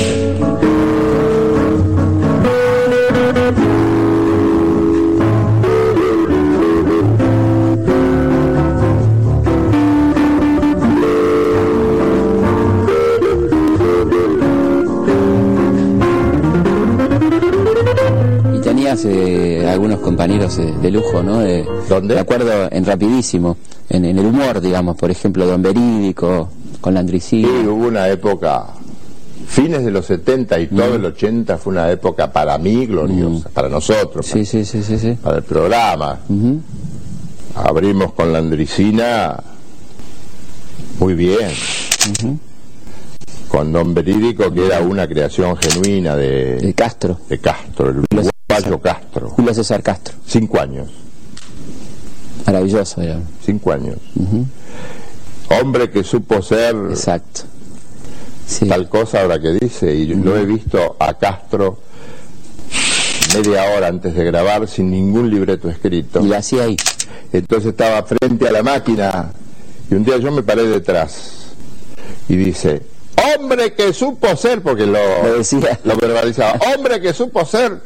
Eh, 19.05 19.67
algunos 19.69 20.01
compañeros 20.01 20.59
eh, 20.59 20.73
de 20.81 20.91
lujo, 20.91 21.23
¿no? 21.23 21.41
De, 21.41 21.67
¿Dónde? 21.89 22.15
De 22.15 22.21
acuerdo, 22.21 22.69
en 22.71 22.85
Rapidísimo, 22.85 23.57
en, 23.89 24.05
el 24.05 24.19
humor, 24.19 24.61
digamos, 24.61 24.97
por 24.97 25.11
ejemplo, 25.11 25.47
Don 25.47 25.63
Verídico, 25.63 26.51
con 26.81 26.95
Landricina. 26.95 27.49
Sí, 27.49 27.67
hubo 27.67 27.89
una 27.89 28.09
época, 28.09 28.67
fines 29.47 29.85
de 29.85 29.91
los 29.91 30.07
70 30.07 30.61
y 30.61 30.67
todo 30.69 30.93
mm. 30.93 30.95
el 30.95 31.05
80 31.07 31.59
fue 31.59 31.73
una 31.73 31.91
época 31.91 32.33
para 32.33 32.57
mí 32.59 32.87
gloriosa, 32.87 33.49
mm. 33.49 33.53
para 33.53 33.69
nosotros, 33.69 34.27
sí, 34.27 34.45
sí, 34.45 34.65
sí, 34.65 34.83
sí, 34.83 35.19
para 35.21 35.39
el 35.39 35.43
programa. 35.43 36.21
Abrimos 37.57 38.13
con 38.13 38.33
Landricina 38.33 39.43
muy 40.99 41.15
bien. 41.15 41.51
Con 43.49 43.73
Don 43.73 43.95
Verídico, 43.95 44.53
que 44.53 44.67
era 44.67 44.81
una 44.81 45.07
creación 45.07 45.57
genuina 45.57 46.17
de, 46.17 46.57
de 46.57 46.75
Castro. 46.75 47.19
De 47.29 47.39
Castro, 47.39 47.91
el 47.91 48.34
Payo 48.63 48.81
Castro. 48.81 49.31
Julio 49.31 49.55
César 49.55 49.83
Castro. 49.83 50.15
Cinco 50.27 50.61
años. 50.61 50.91
Maravilloso 52.47 53.01
era. 53.01 53.21
Cinco 53.45 53.73
años. 53.73 53.97
Hombre 55.61 55.91
que 55.91 56.05
supo 56.05 56.43
ser 56.43 56.75
Exacto. 56.91 57.43
tal 58.69 58.89
cosa 58.89 59.23
ahora 59.23 59.41
que 59.41 59.53
dice, 59.53 59.95
y 59.95 60.07
lo 60.07 60.37
he 60.37 60.45
visto 60.45 60.97
a 60.99 61.15
Castro 61.15 61.79
media 63.35 63.65
hora 63.77 63.89
antes 63.89 64.15
de 64.15 64.25
grabar 64.25 64.69
sin 64.69 64.91
ningún 64.91 65.29
libreto 65.31 65.69
escrito. 65.69 66.25
Y 66.25 66.33
hacía 66.33 66.65
ahí. 66.65 66.77
Entonces 67.33 67.71
estaba 67.71 68.03
frente 68.05 68.47
a 68.49 68.53
la 68.53 68.63
máquina 68.63 69.33
y 69.91 69.95
un 69.95 70.05
día 70.05 70.19
yo 70.19 70.31
me 70.31 70.43
paré 70.43 70.65
detrás 70.67 71.47
y 72.29 72.37
dice, 72.37 72.83
hombre 73.37 73.73
que 73.75 73.93
supo 73.93 74.37
ser, 74.37 74.63
porque 74.63 74.87
lo, 74.87 74.99
Lo 75.23 75.39
decía. 75.39 75.79
lo 75.85 75.97
verbalizaba, 75.97 76.59
hombre 76.77 77.01
que 77.01 77.13
supo 77.13 77.45
ser. 77.45 77.79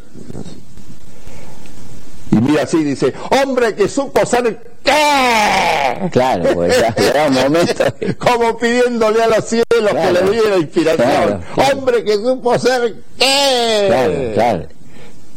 Y 2.31 2.37
mira 2.37 2.65
así, 2.65 2.85
dice, 2.85 3.15
hombre 3.43 3.75
que 3.75 3.89
supo 3.89 4.25
ser 4.27 4.61
qué. 4.85 6.09
Claro, 6.13 6.45
pues 6.55 6.79
ya 6.79 6.95
era 7.03 7.27
un 7.27 7.35
momento. 7.35 7.85
Como 8.19 8.59
pidiéndole 8.59 9.23
a 9.23 9.29
los 9.29 9.45
cielos 9.47 9.65
que 9.93 10.13
le 10.13 10.31
diera 10.31 10.57
inspiración. 10.59 11.07
Claro, 11.07 11.41
claro. 11.55 11.73
Hombre 11.79 12.05
que 12.05 12.15
supo 12.17 12.59
ser 12.59 12.95
qué. 13.19 13.85
Claro, 13.89 14.13
claro. 14.35 14.67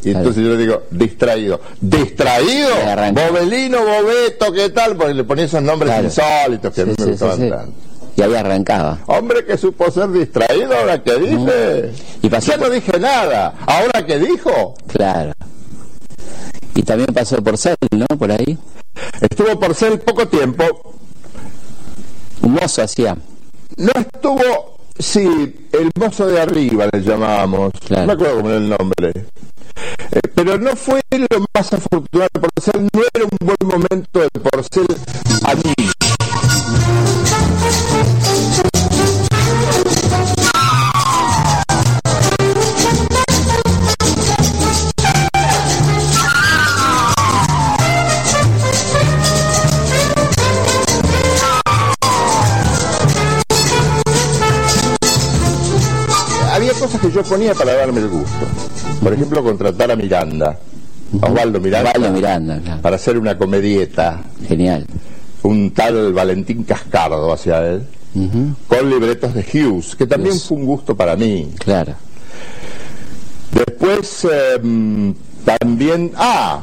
Y 0.03 0.09
entonces 0.11 0.43
yo 0.43 0.49
le 0.49 0.57
digo, 0.57 0.83
distraído. 0.89 1.61
¿Distraído? 1.79 2.69
Bobelino, 3.13 3.79
Bobeto, 3.85 4.51
¿qué 4.51 4.69
tal? 4.71 4.97
Porque 4.97 5.13
le 5.13 5.23
ponía 5.23 5.45
esos 5.45 5.61
nombres 5.61 5.93
insólitos 6.03 6.73
que 6.73 6.81
a 6.81 6.85
mí 6.85 6.93
Sí, 6.97 7.01
me 7.01 7.05
sí, 7.05 7.11
gustaban 7.11 7.37
sí. 7.39 7.49
tanto. 7.49 7.73
Y 8.15 8.21
ahí 8.21 8.35
arrancaba. 8.35 8.99
Hombre 9.07 9.45
que 9.45 9.57
supo 9.57 9.89
ser 9.89 10.11
distraído, 10.11 10.75
ahora 10.77 11.01
que 11.01 11.17
dice. 11.17 11.91
Y 12.21 12.29
pasó 12.29 12.51
Yo 12.51 12.57
no 12.57 12.69
dije 12.69 12.99
nada. 12.99 13.53
Ahora 13.65 14.05
que 14.05 14.19
dijo. 14.19 14.75
Claro. 14.87 15.31
Y 16.75 16.83
también 16.83 17.13
pasó 17.13 17.41
por 17.41 17.57
Cel, 17.57 17.75
¿no? 17.91 18.05
Por 18.17 18.31
ahí. 18.31 18.57
Estuvo 19.21 19.59
por 19.59 19.75
ser 19.75 19.99
poco 20.01 20.27
tiempo. 20.27 20.63
Un 22.41 22.53
mozo 22.53 22.83
hacía. 22.83 23.15
No 23.77 23.91
estuvo, 23.95 24.77
sí, 24.97 25.69
el 25.71 25.91
mozo 25.95 26.27
de 26.27 26.41
arriba 26.41 26.87
le 26.91 27.01
llamábamos. 27.01 27.71
Claro. 27.85 28.01
No 28.01 28.07
me 28.07 28.13
acuerdo 28.13 28.35
cómo 28.37 28.49
era 28.49 28.57
el 28.57 28.69
nombre. 28.69 29.25
Eh, 30.11 30.19
pero 30.35 30.57
no 30.57 30.75
fue 30.75 31.01
lo 31.11 31.45
más 31.53 31.73
afortunado 31.73 32.29
de 32.33 32.39
Porcel, 32.39 32.89
no 32.93 33.01
era 33.13 33.25
un 33.25 33.37
buen 33.39 33.81
momento 33.81 34.19
de 34.19 34.39
Porcel 34.39 34.85
para 57.49 57.73
darme 57.75 57.99
el 57.99 58.09
gusto. 58.09 58.45
Por 59.01 59.13
ejemplo, 59.13 59.43
contratar 59.43 59.91
a 59.91 59.95
Miranda, 59.95 60.59
a 61.21 61.25
Osvaldo 61.25 61.59
Miranda, 61.59 61.91
Osvaldo 61.91 62.11
Miranda, 62.13 62.59
claro. 62.61 62.81
para 62.81 62.95
hacer 62.95 63.17
una 63.17 63.37
comedieta. 63.37 64.21
Genial. 64.47 64.85
un 65.43 65.71
tal 65.71 66.13
Valentín 66.13 66.63
Cascardo 66.63 67.33
hacia 67.33 67.67
él, 67.67 67.83
con 68.67 68.89
libretos 68.89 69.33
de 69.33 69.41
Hughes, 69.41 69.95
que 69.95 70.05
también 70.05 70.39
fue 70.39 70.57
un 70.57 70.65
gusto 70.65 70.95
para 70.95 71.15
mí. 71.15 71.51
Claro. 71.57 71.95
Después 73.51 74.27
em, 74.31 75.13
también, 75.43 76.11
ah, 76.15 76.61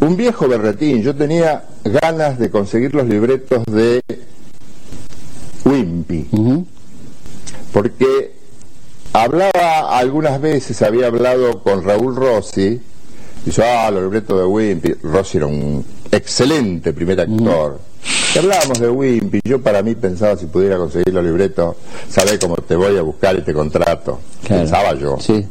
un 0.00 0.16
viejo 0.16 0.46
berretín, 0.46 1.02
yo 1.02 1.14
tenía 1.14 1.64
ganas 1.84 2.38
de 2.38 2.50
conseguir 2.50 2.94
los 2.94 3.06
libretos 3.06 3.64
de 3.66 4.00
Wimpy, 5.64 6.28
porque 7.72 8.37
hablaba 9.12 9.98
algunas 9.98 10.40
veces, 10.40 10.80
había 10.82 11.06
hablado 11.06 11.62
con 11.62 11.84
Raúl 11.84 12.14
Rossi, 12.16 12.80
y 13.46 13.50
yo, 13.50 13.62
ah, 13.64 13.90
los 13.90 14.02
libretos 14.02 14.38
de 14.38 14.44
Wimpy, 14.44 14.94
Rossi 15.02 15.38
era 15.38 15.46
un 15.46 15.84
excelente 16.10 16.92
primer 16.92 17.20
actor. 17.20 17.80
Y 18.34 18.38
hablábamos 18.38 18.78
de 18.78 18.88
Wimpy, 18.88 19.40
yo 19.44 19.60
para 19.62 19.82
mí 19.82 19.94
pensaba 19.94 20.36
si 20.36 20.46
pudiera 20.46 20.76
conseguir 20.76 21.14
los 21.14 21.24
libretos, 21.24 21.76
sabés 22.08 22.38
cómo 22.38 22.56
te 22.56 22.76
voy 22.76 22.96
a 22.96 23.02
buscar 23.02 23.36
y 23.38 23.42
te 23.42 23.54
contrato. 23.54 24.20
claro. 24.44 24.62
Pensaba 24.62 24.94
yo. 24.94 25.16
Sí. 25.20 25.46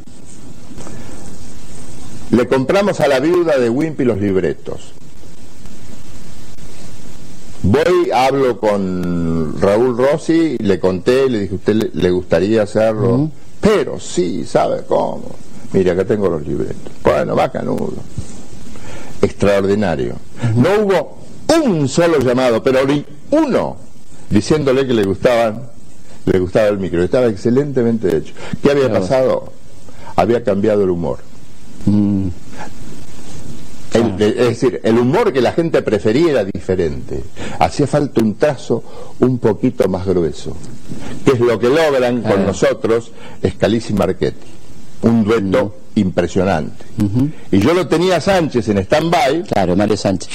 Le 2.30 2.46
compramos 2.46 3.00
a 3.00 3.08
la 3.08 3.20
viuda 3.20 3.58
de 3.58 3.70
Wimpy 3.70 4.04
los 4.04 4.18
libretos. 4.18 4.92
Voy, 7.62 8.10
hablo 8.14 8.60
con 8.60 9.60
Raúl 9.60 9.96
Rossi, 9.96 10.56
le 10.58 10.78
conté, 10.78 11.28
le 11.28 11.40
dije, 11.40 11.54
¿usted 11.56 11.74
le, 11.74 11.90
le 11.92 12.10
gustaría 12.10 12.62
hacerlo? 12.62 13.30
Pero 13.68 14.00
sí, 14.00 14.46
¿sabe 14.46 14.82
cómo? 14.88 15.30
Mire, 15.74 15.90
acá 15.90 16.02
tengo 16.06 16.30
los 16.30 16.46
libretos. 16.46 16.90
Bueno, 17.04 17.34
bacanudo. 17.34 17.92
Extraordinario. 19.20 20.14
No 20.56 20.68
hubo 20.80 21.18
un 21.62 21.86
solo 21.86 22.18
llamado, 22.18 22.62
pero 22.62 22.80
uno, 23.30 23.76
diciéndole 24.30 24.86
que 24.86 24.94
le 24.94 25.04
gustaban, 25.04 25.68
le 26.24 26.38
gustaba 26.38 26.68
el 26.68 26.78
micro. 26.78 27.02
Estaba 27.02 27.26
excelentemente 27.26 28.16
hecho. 28.16 28.32
¿Qué 28.62 28.70
había 28.70 28.90
pasado? 28.90 29.52
Había 30.16 30.42
cambiado 30.42 30.84
el 30.84 30.88
humor. 30.88 31.18
Mm, 31.84 32.28
El- 33.94 34.20
es 34.22 34.36
decir, 34.48 34.80
el 34.84 34.98
humor 34.98 35.32
que 35.32 35.40
la 35.40 35.52
gente 35.52 35.80
prefería 35.82 36.30
era 36.32 36.44
diferente. 36.44 37.22
Hacía 37.58 37.86
falta 37.86 38.20
un 38.20 38.34
trazo 38.36 38.82
un 39.20 39.38
poquito 39.38 39.88
más 39.88 40.06
grueso, 40.06 40.54
que 41.24 41.32
es 41.32 41.40
lo 41.40 41.58
que 41.58 41.68
logran 41.68 42.22
con 42.22 42.40
Ah. 42.42 42.44
nosotros 42.48 43.10
Scalisi 43.46 43.92
y 43.92 43.96
Marchetti. 43.96 44.46
Un 45.02 45.24
dueto 45.24 45.74
impresionante. 45.94 46.84
Y 47.52 47.58
yo 47.60 47.72
lo 47.72 47.86
tenía 47.88 48.16
a 48.16 48.20
Sánchez 48.20 48.68
en 48.68 48.78
stand-by, 48.78 49.44
claro, 49.44 49.74
Mario 49.76 49.96
Sánchez. 49.96 50.28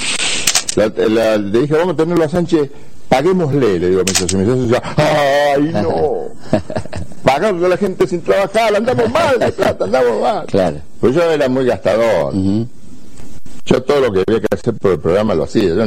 la- 0.76 0.88
la- 1.08 1.36
le 1.38 1.60
dije, 1.60 1.74
vamos 1.74 1.94
a 1.94 1.96
tenerlo 1.98 2.24
a 2.24 2.28
Sánchez, 2.28 2.68
paguémosle, 3.08 3.78
le 3.78 3.88
digo 3.90 4.00
a 4.00 4.04
mi 4.04 4.14
socio. 4.14 4.38
Mi 4.38 4.44
socio 4.46 4.62
decía, 4.62 4.82
¡ay 4.96 5.70
no! 5.72 6.24
Pagarle 7.22 7.66
a 7.66 7.68
la 7.70 7.76
gente 7.76 8.06
sin 8.06 8.20
trabajar, 8.22 8.74
andamos 8.74 9.08
mal 9.10 9.38
de 9.38 9.52
plata, 9.52 9.84
andamos 9.84 10.20
mal. 10.20 10.46
Claro. 10.46 10.78
Pues 11.00 11.14
yo 11.14 11.22
era 11.30 11.48
muy 11.48 11.64
gastador. 11.64 12.34
Yo 13.66 13.82
todo 13.82 14.00
lo 14.00 14.12
que 14.12 14.22
había 14.26 14.40
que 14.40 14.46
hacer 14.54 14.74
por 14.74 14.92
el 14.92 14.98
programa 14.98 15.34
lo 15.34 15.44
hacía. 15.44 15.68
Yo 15.74 15.84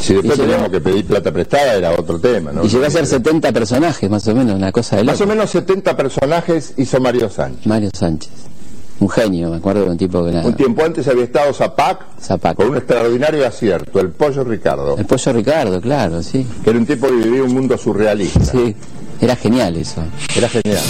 si 0.00 0.14
después 0.14 0.38
teníamos 0.38 0.68
que 0.70 0.80
pedir 0.80 1.04
plata 1.06 1.32
prestada 1.32 1.74
era 1.74 1.92
otro 1.92 2.18
tema, 2.18 2.52
¿no? 2.52 2.64
Y 2.64 2.68
llegó 2.68 2.84
a 2.86 2.90
ser 2.90 3.06
70 3.06 3.52
personajes, 3.52 4.08
más 4.10 4.26
o 4.28 4.34
menos, 4.34 4.54
una 4.56 4.72
cosa 4.72 4.96
de 4.96 5.04
Más 5.04 5.18
loco. 5.20 5.30
o 5.30 5.34
menos 5.34 5.50
70 5.50 5.96
personajes 5.96 6.74
hizo 6.76 7.00
Mario 7.00 7.28
Sánchez. 7.30 7.66
Mario 7.66 7.90
Sánchez. 7.94 8.30
Un 8.98 9.08
genio, 9.10 9.50
me 9.50 9.56
acuerdo 9.56 9.84
de 9.84 9.90
un 9.90 9.98
tipo 9.98 10.24
que 10.24 10.30
era. 10.30 10.40
Un 10.40 10.54
tiempo 10.54 10.82
antes 10.84 11.06
había 11.06 11.24
estado 11.24 11.52
Zapac 11.52 12.18
Zapac. 12.20 12.56
con 12.56 12.68
un 12.70 12.76
extraordinario 12.78 13.46
acierto, 13.46 14.00
el 14.00 14.08
Pollo 14.10 14.42
Ricardo, 14.42 14.96
El 14.96 15.04
pollo 15.04 15.32
Ricardo, 15.34 15.80
claro, 15.82 16.22
sí. 16.22 16.46
que 16.64 16.70
era 16.70 16.78
un 16.78 16.86
tipo 16.86 17.06
que 17.06 17.12
vivía 17.14 17.42
un 17.42 17.52
mundo 17.52 17.76
surrealista. 17.76 18.42
Sí, 18.44 18.74
era 19.20 19.36
genial 19.36 19.76
eso. 19.76 20.02
Era 20.34 20.48
genial. 20.48 20.80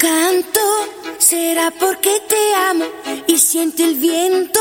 Canto, 0.00 0.60
será 1.18 1.70
porque 1.78 2.22
te 2.26 2.54
amo 2.70 2.86
y 3.26 3.36
siente 3.38 3.84
el 3.84 3.96
viento 3.96 4.60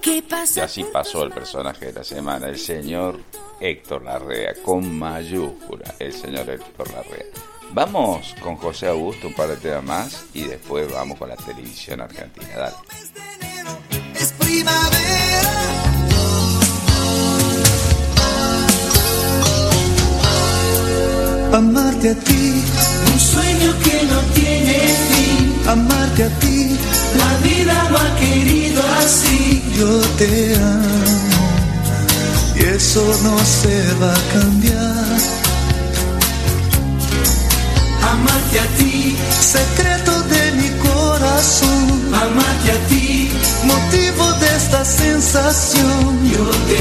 que 0.00 0.16
Y 0.16 0.22
pasa. 0.22 0.64
así 0.64 0.82
pasó 0.84 1.22
el 1.24 1.30
personaje 1.30 1.86
de 1.86 1.92
la 1.92 2.04
semana, 2.04 2.46
el 2.48 2.58
señor 2.58 3.20
Héctor 3.60 4.02
Larrea, 4.02 4.54
con 4.64 4.98
mayúscula, 4.98 5.94
el 5.98 6.14
señor 6.14 6.48
Héctor 6.48 6.90
Larrea. 6.90 7.26
Vamos 7.72 8.34
con 8.42 8.56
José 8.56 8.88
Augusto 8.88 9.28
un 9.28 9.34
par 9.34 9.48
de 9.48 9.56
temas 9.56 9.84
más 9.84 10.24
y 10.32 10.44
después 10.44 10.90
vamos 10.90 11.18
con 11.18 11.28
la 11.28 11.36
televisión 11.36 12.00
argentina. 12.00 12.48
Dale. 12.56 12.76
Es 14.18 14.32
primavera. 14.32 15.91
amarte 21.52 22.10
a 22.10 22.14
ti. 22.14 22.62
Un 23.12 23.20
sueño 23.20 23.72
que 23.84 24.02
no 24.10 24.18
tiene 24.34 24.78
fin, 25.10 25.54
amarte 25.68 26.24
a 26.24 26.28
ti. 26.40 26.78
La 27.18 27.48
vida 27.48 27.88
lo 27.90 27.98
ha 27.98 28.16
querido 28.16 28.82
así. 29.04 29.62
Yo 29.78 30.00
te 30.18 30.54
amo 30.56 31.42
y 32.56 32.62
eso 32.64 33.04
no 33.22 33.36
se 33.44 33.94
va 34.00 34.12
a 34.12 34.22
cambiar. 34.32 35.18
Amarte 38.12 38.60
a 38.60 38.66
ti, 38.78 39.16
secreto 39.40 40.12
de 40.34 40.52
mi 40.52 40.70
corazón. 40.88 42.14
Amarte 42.14 42.72
a 42.72 42.78
ti, 42.88 43.30
motivo 43.64 44.32
de 44.40 44.56
esta 44.56 44.84
sensación. 44.84 46.30
Yo 46.30 46.44
te 46.68 46.71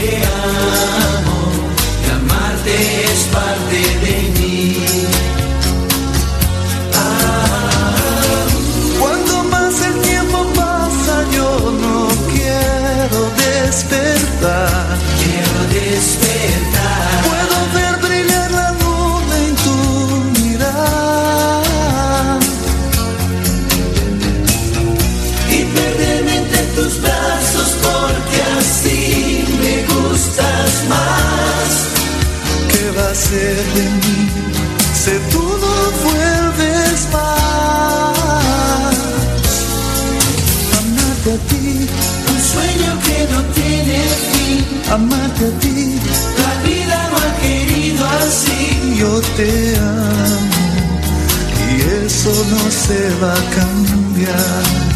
amarte 44.94 45.46
a 45.46 45.60
ti, 45.60 46.00
la 46.44 46.54
vida 46.68 47.10
no 47.12 47.18
ha 47.18 47.32
querido 47.42 48.06
así. 48.24 48.96
yo 49.00 49.22
te 49.38 49.76
amo 49.78 50.62
y 51.72 52.06
eso 52.06 52.32
no 52.52 52.70
se 52.70 53.00
va 53.22 53.34
a 53.34 53.50
cambiar. 53.56 54.91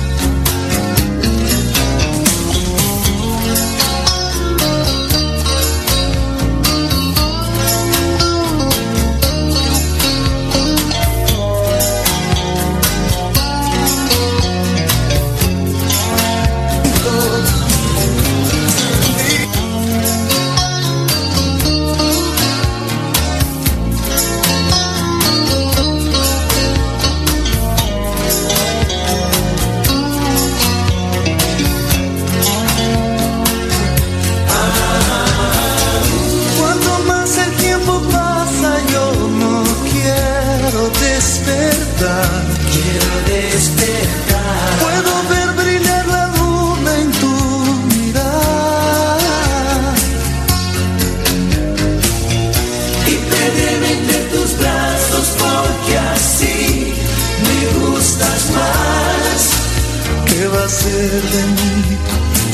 De 61.35 61.43
mí 61.55 61.97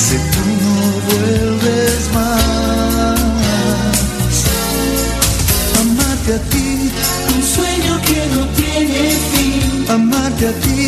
si 0.06 0.18
tú 0.32 0.44
no 0.62 0.76
vuelves 1.08 2.02
más? 2.16 3.58
Amarte 5.82 6.32
a 6.34 6.42
ti, 6.52 6.70
Un 7.36 7.44
sueño 7.56 7.94
que 8.08 8.20
no 8.36 8.42
tiene 8.60 9.02
fin, 9.32 9.86
amarte 9.98 10.44
a 10.48 10.54
ti, 10.64 10.82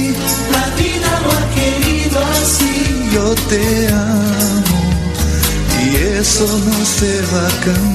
la 0.55 0.65
vida 0.81 1.11
no 1.23 1.29
ha 1.37 1.45
querido 1.57 2.17
así. 2.41 2.75
yo 3.13 3.25
te 3.49 3.63
amo 3.89 4.79
y 5.83 5.87
eso 6.19 6.45
no 6.67 6.77
se 6.97 7.11
va 7.31 7.43
a 7.47 7.55
cambiar. 7.65 7.92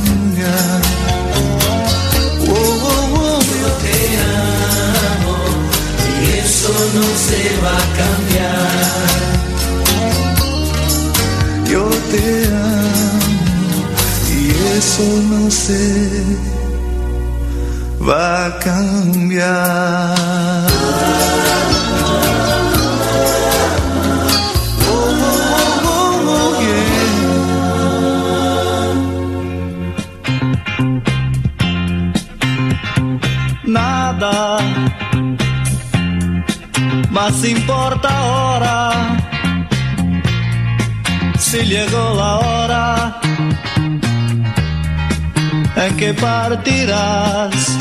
Que 46.09 46.15
partirás. 46.15 47.79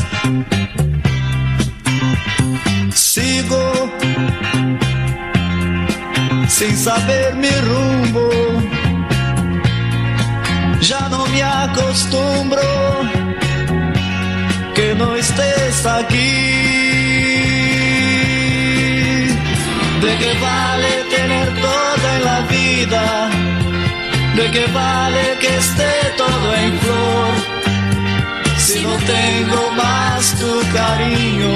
Sigo 2.93 3.65
sin 6.49 6.75
saber 6.75 7.35
mi 7.35 7.53
rumbo, 7.69 8.29
ya 10.81 11.07
no 11.09 11.25
me 11.27 11.41
acostumbro 11.41 12.69
que 14.75 14.87
no 14.95 15.15
estés 15.15 15.85
aquí. 15.85 16.33
¿De 20.03 20.11
qué 20.21 20.31
vale 20.47 20.91
tener 21.15 21.47
todo 21.65 22.05
en 22.15 22.21
la 22.29 22.39
vida? 22.55 23.03
¿De 24.35 24.51
qué 24.51 24.65
vale 24.73 25.23
que 25.41 25.51
esté 25.63 25.91
todo 26.17 26.47
en 26.55 26.73
flor? 26.79 27.46
Si 28.67 28.83
no 28.83 28.97
tengo 28.97 29.71
más 29.77 30.35
tu 30.41 30.51
cariño, 30.73 31.53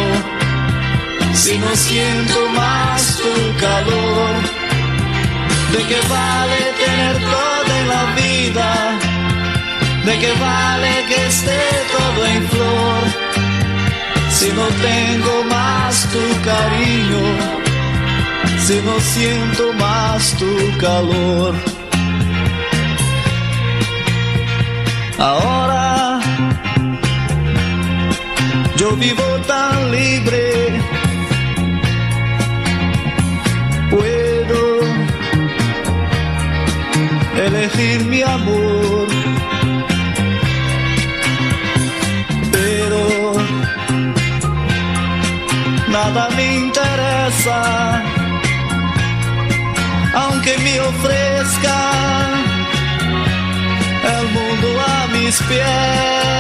si 1.34 1.57
no 1.57 1.76
siento 1.76 2.39
más 2.55 3.18
tu 3.18 3.34
calor. 3.59 4.32
¿De 5.74 5.80
qué 5.89 5.99
vale 6.07 6.59
tener 6.82 7.16
todo 7.36 7.70
en 7.80 7.88
la 7.95 8.03
vida? 8.22 8.70
¿De 10.05 10.20
qué 10.20 10.32
vale 10.39 11.05
que 11.09 11.28
esté 11.28 11.62
todo 11.91 12.26
en 12.28 12.47
flor? 12.47 13.01
Si 14.30 14.47
no 14.53 14.66
tengo 14.88 15.43
más 15.49 16.07
tu 16.14 16.24
cariño, 16.49 17.24
si 18.66 18.76
no 18.88 18.95
siento 19.01 19.74
más 19.74 20.34
tu 20.39 20.53
calor. 20.80 21.55
Ahora 25.20 25.80
yo 28.82 28.95
vivo 28.95 29.27
tan 29.45 29.91
libre, 29.91 30.43
puedo 33.91 34.61
elegir 37.45 38.05
mi 38.05 38.23
amor, 38.23 39.07
pero 42.51 43.03
nada 45.89 46.29
me 46.36 46.45
interesa, 46.55 48.01
aunque 50.15 50.57
me 50.57 50.79
ofrezcan 50.79 52.29
el 54.15 54.25
mundo 54.38 54.67
a 54.88 55.07
mis 55.13 55.39
pies. 55.43 56.32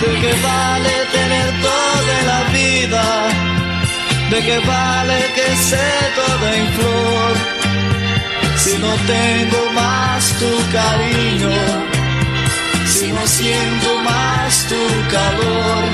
¿De 0.00 0.12
qué 0.22 0.32
vale 0.42 0.94
tener 1.12 1.48
todo 1.62 2.10
en 2.18 2.26
la 2.26 2.42
vida? 2.58 3.04
¿De 4.30 4.38
qué 4.46 4.58
vale 4.60 5.18
que 5.34 5.52
esté 5.52 5.88
todo 6.14 6.48
en 6.58 6.66
flor? 6.76 7.32
Si 8.56 8.78
no 8.78 8.92
tengo 9.14 9.72
más 9.74 10.22
tu 10.40 10.50
cariño, 10.72 11.50
si 12.86 13.12
no 13.12 13.26
siento 13.26 13.88
más 14.02 14.66
tu 14.70 14.82
calor. 15.14 15.84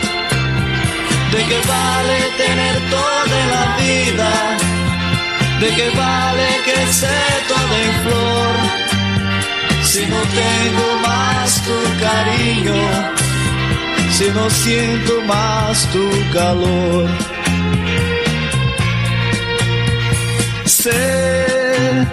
¿De 1.33 1.41
qué 1.49 1.61
vale 1.67 2.19
tener 2.45 2.77
todo 2.91 3.33
en 3.43 3.49
la 3.57 3.67
vida? 3.83 4.33
¿De 5.61 5.69
qué 5.77 5.91
vale 5.97 6.49
que 6.65 6.83
esté 6.83 7.19
todo 7.49 7.75
en 7.85 7.95
flor? 8.05 8.77
si 9.97 10.05
no 10.07 10.21
tengo 10.43 10.99
más 11.01 11.63
tu 11.63 11.79
cariño, 12.05 12.75
si 14.17 14.31
no 14.31 14.49
siento 14.49 15.21
más 15.27 15.87
tu 15.93 16.09
calor. 16.33 17.07
Sé 20.65 22.07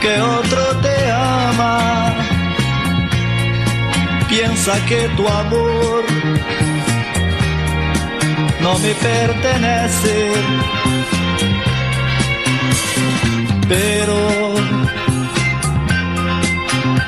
que 0.00 0.20
otro 0.20 0.62
te 0.84 1.10
ama, 1.10 2.14
piensa 4.28 4.72
que 4.86 5.08
tu 5.16 5.26
amor 5.26 6.04
no 8.60 8.78
me 8.78 8.92
pertenece. 8.94 10.16
Pero 13.68 14.18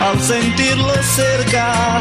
al 0.00 0.20
sentirlo 0.20 0.92
cerca, 1.14 2.00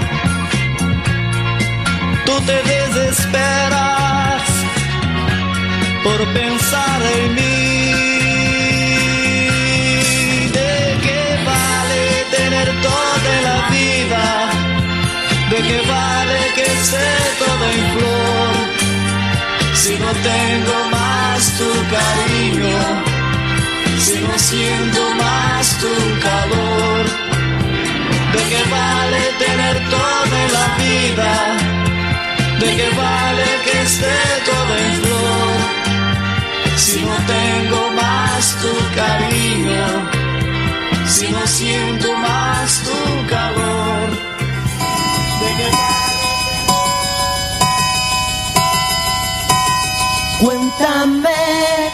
tú 2.31 2.41
te 2.45 2.57
desesperas 2.73 4.43
por 6.03 6.19
pensar 6.33 6.99
en 7.17 7.35
mí. 7.35 7.51
¿De 10.59 10.73
qué 11.05 11.21
vale 11.51 12.03
tener 12.37 12.67
toda 12.87 13.33
la 13.47 13.59
vida? 13.77 14.25
¿De 15.51 15.57
qué 15.67 15.79
vale 15.95 16.39
que 16.55 16.65
esté 16.77 17.11
todo 17.41 17.63
en 17.75 17.81
flor? 17.93 18.53
Si 19.81 19.93
no 20.03 20.11
tengo 20.31 20.75
más 20.97 21.39
tu 21.59 21.69
cariño, 21.95 22.79
si 24.05 24.17
no 24.27 24.35
siento 24.37 25.01
más 25.23 25.63
tu 25.81 25.93
calor. 26.27 27.03
¿De 28.35 28.41
qué 28.49 28.61
vale 28.77 29.21
tener 29.43 29.75
toda 29.95 30.39
la 30.55 30.65
vida? 30.81 31.80
¿De 32.61 32.75
qué 32.77 32.89
vale 32.95 33.43
que 33.65 33.81
esté 33.81 34.17
todo 34.45 34.77
en 34.77 34.93
flor? 35.01 35.57
Si 36.77 37.01
no 37.01 37.15
tengo 37.35 37.89
más 37.99 38.55
tu 38.61 38.73
cariño, 38.95 39.85
si 41.07 41.27
no 41.29 41.47
siento 41.47 42.15
más 42.17 42.83
tu 42.83 43.27
calor. 43.27 44.09
¿De 45.41 45.49
qué 45.57 45.69
Cuéntame 50.41 51.91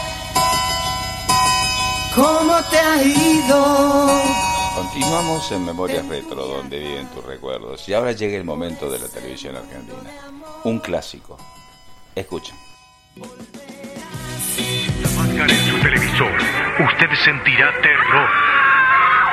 cómo 2.14 2.56
te 2.70 2.78
ha 2.78 3.04
ido. 3.04 4.47
Continuamos 5.00 5.52
en 5.52 5.64
Memorias 5.64 6.08
Retro, 6.08 6.48
donde 6.48 6.80
viven 6.80 7.06
tus 7.12 7.24
recuerdos. 7.24 7.88
Y 7.88 7.94
ahora 7.94 8.14
llega 8.14 8.36
el 8.36 8.44
momento 8.44 8.90
de 8.90 8.98
la 8.98 9.08
televisión 9.08 9.56
argentina. 9.56 10.10
Un 10.64 10.80
clásico. 10.80 11.38
Escucha. 12.16 12.56
En 13.16 13.24
su 15.70 15.80
televisor, 15.84 16.32
usted 16.80 17.12
sentirá 17.24 17.80
terror. 17.80 18.28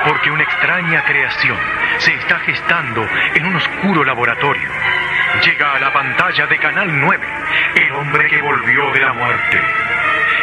Porque 0.07 0.31
una 0.31 0.43
extraña 0.43 1.03
creación 1.07 1.57
se 1.97 2.15
está 2.15 2.41
gestando 2.41 3.09
en 3.35 3.47
un 3.47 3.57
oscuro 3.57 4.05
laboratorio. 4.05 4.69
Llega 5.43 5.77
a 5.77 5.81
la 5.81 5.91
pantalla 5.95 6.47
de 6.47 6.59
Canal 6.59 7.01
9, 7.01 7.27
el 7.77 7.93
hombre 7.93 8.29
que 8.29 8.43
volvió 8.43 8.93
de 8.93 9.01
la 9.01 9.15
muerte. 9.15 9.63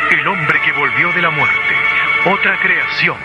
El 0.09 0.28
hombre 0.28 0.59
que 0.65 0.74
volvió 0.74 1.11
de 1.13 1.22
la 1.22 1.30
muerte, 1.30 1.76
otra 2.26 2.59
creación 2.59 3.17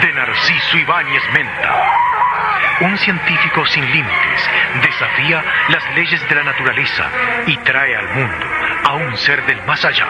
de 0.00 0.12
Narciso 0.12 0.78
Ibáñez 0.78 1.22
Menta. 1.34 1.92
Un 2.80 2.96
científico 2.96 3.66
sin 3.66 3.84
límites 3.90 4.50
desafía 4.82 5.44
las 5.68 5.94
leyes 5.94 6.26
de 6.28 6.34
la 6.34 6.44
naturaleza 6.44 7.10
y 7.46 7.56
trae 7.58 7.94
al 7.94 8.08
mundo 8.14 8.46
a 8.84 8.94
un 8.94 9.16
ser 9.18 9.44
del 9.46 9.62
más 9.66 9.84
allá. 9.84 10.06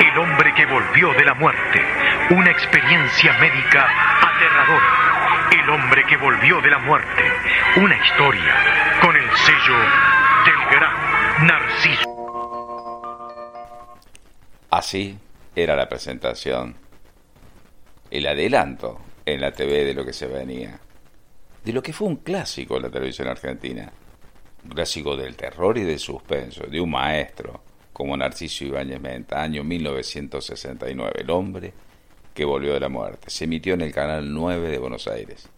El 0.00 0.18
hombre 0.18 0.52
que 0.54 0.66
volvió 0.66 1.12
de 1.14 1.24
la 1.24 1.34
muerte, 1.34 1.84
una 2.30 2.50
experiencia 2.50 3.32
médica 3.34 3.88
aterradora. 4.20 5.50
El 5.52 5.70
hombre 5.70 6.04
que 6.04 6.16
volvió 6.16 6.60
de 6.62 6.70
la 6.70 6.78
muerte, 6.78 7.22
una 7.76 7.94
historia 7.94 8.54
con 9.00 9.14
el 9.14 9.30
sello 9.36 9.78
del 10.44 10.78
gran 10.78 11.46
Narciso. 11.46 12.04
Así 14.70 15.18
era 15.54 15.76
la 15.76 15.88
presentación, 15.88 16.81
el 18.12 18.26
adelanto 18.26 19.00
en 19.24 19.40
la 19.40 19.52
TV 19.52 19.86
de 19.86 19.94
lo 19.94 20.04
que 20.04 20.12
se 20.12 20.26
venía, 20.26 20.78
de 21.64 21.72
lo 21.72 21.82
que 21.82 21.94
fue 21.94 22.08
un 22.08 22.16
clásico 22.16 22.76
en 22.76 22.82
la 22.82 22.90
televisión 22.90 23.26
argentina, 23.26 23.90
un 24.64 24.70
clásico 24.70 25.16
del 25.16 25.34
terror 25.34 25.78
y 25.78 25.82
del 25.84 25.98
suspenso, 25.98 26.66
de 26.66 26.78
un 26.78 26.90
maestro 26.90 27.62
como 27.90 28.14
Narciso 28.14 28.66
Ibáñez 28.66 29.00
Menta, 29.00 29.42
año 29.42 29.64
1969, 29.64 31.12
el 31.20 31.30
hombre 31.30 31.72
que 32.34 32.44
volvió 32.44 32.74
de 32.74 32.80
la 32.80 32.90
muerte. 32.90 33.30
Se 33.30 33.44
emitió 33.44 33.72
en 33.72 33.80
el 33.80 33.92
Canal 33.92 34.30
9 34.30 34.68
de 34.68 34.78
Buenos 34.78 35.08
Aires. 35.08 35.48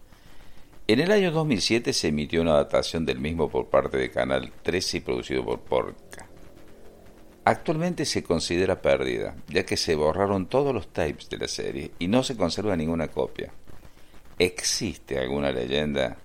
En 0.87 1.01
el 1.01 1.11
año 1.11 1.33
2007 1.33 1.93
se 1.93 2.09
emitió 2.09 2.41
una 2.41 2.53
adaptación 2.53 3.05
del 3.05 3.19
mismo 3.19 3.49
por 3.49 3.67
parte 3.67 3.97
de 3.97 4.13
Canal 4.13 4.53
13 4.63 4.99
y 4.99 5.01
producido 5.01 5.45
por 5.45 5.59
Porca. 5.59 6.24
Actualmente 7.47 8.07
se 8.07 8.23
considera 8.23 8.81
perdida, 8.81 9.37
ya 9.49 9.67
que 9.67 9.77
se 9.77 9.95
borraron 9.95 10.47
todos 10.47 10.75
los 10.75 10.89
tapes 10.89 11.29
de 11.29 11.37
la 11.37 11.49
serie 11.49 11.91
y 11.99 12.09
no 12.09 12.23
se 12.23 12.39
conserva 12.39 12.75
ninguna 12.75 13.09
copia. 13.09 13.53
Existe 14.39 15.19
alguna 15.19 15.53
leyenda 15.53 16.17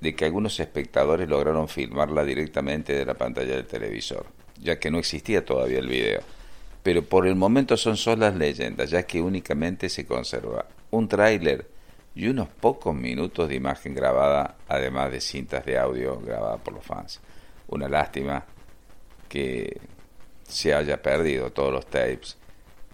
de 0.00 0.14
que 0.14 0.24
algunos 0.24 0.58
espectadores 0.60 1.28
lograron 1.28 1.68
filmarla 1.68 2.24
directamente 2.24 2.94
de 2.94 3.04
la 3.04 3.14
pantalla 3.14 3.54
del 3.54 3.66
televisor, 3.66 4.24
ya 4.58 4.78
que 4.78 4.90
no 4.90 4.98
existía 4.98 5.44
todavía 5.44 5.80
el 5.80 5.88
video. 5.88 6.20
Pero 6.82 7.02
por 7.02 7.26
el 7.26 7.36
momento 7.36 7.76
son 7.76 7.98
solas 7.98 8.34
leyendas, 8.34 8.88
ya 8.88 9.02
que 9.02 9.20
únicamente 9.20 9.90
se 9.90 10.06
conserva 10.06 10.64
un 10.90 11.06
tráiler 11.06 11.68
y 12.14 12.28
unos 12.28 12.48
pocos 12.48 12.94
minutos 12.94 13.48
de 13.48 13.56
imagen 13.56 13.94
grabada, 13.94 14.56
además 14.68 15.12
de 15.12 15.20
cintas 15.20 15.66
de 15.66 15.76
audio 15.76 16.18
grabadas 16.18 16.62
por 16.62 16.72
los 16.72 16.84
fans. 16.84 17.20
Una 17.68 17.88
lástima 17.88 18.42
se 20.42 20.74
haya 20.74 21.02
perdido 21.02 21.50
todos 21.50 21.72
los 21.72 21.86
tapes 21.86 22.36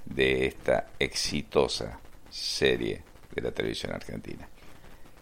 de 0.05 0.47
esta 0.47 0.87
exitosa 0.99 1.99
serie 2.31 3.03
de 3.35 3.43
la 3.43 3.53
televisión 3.53 3.93
argentina. 3.93 4.49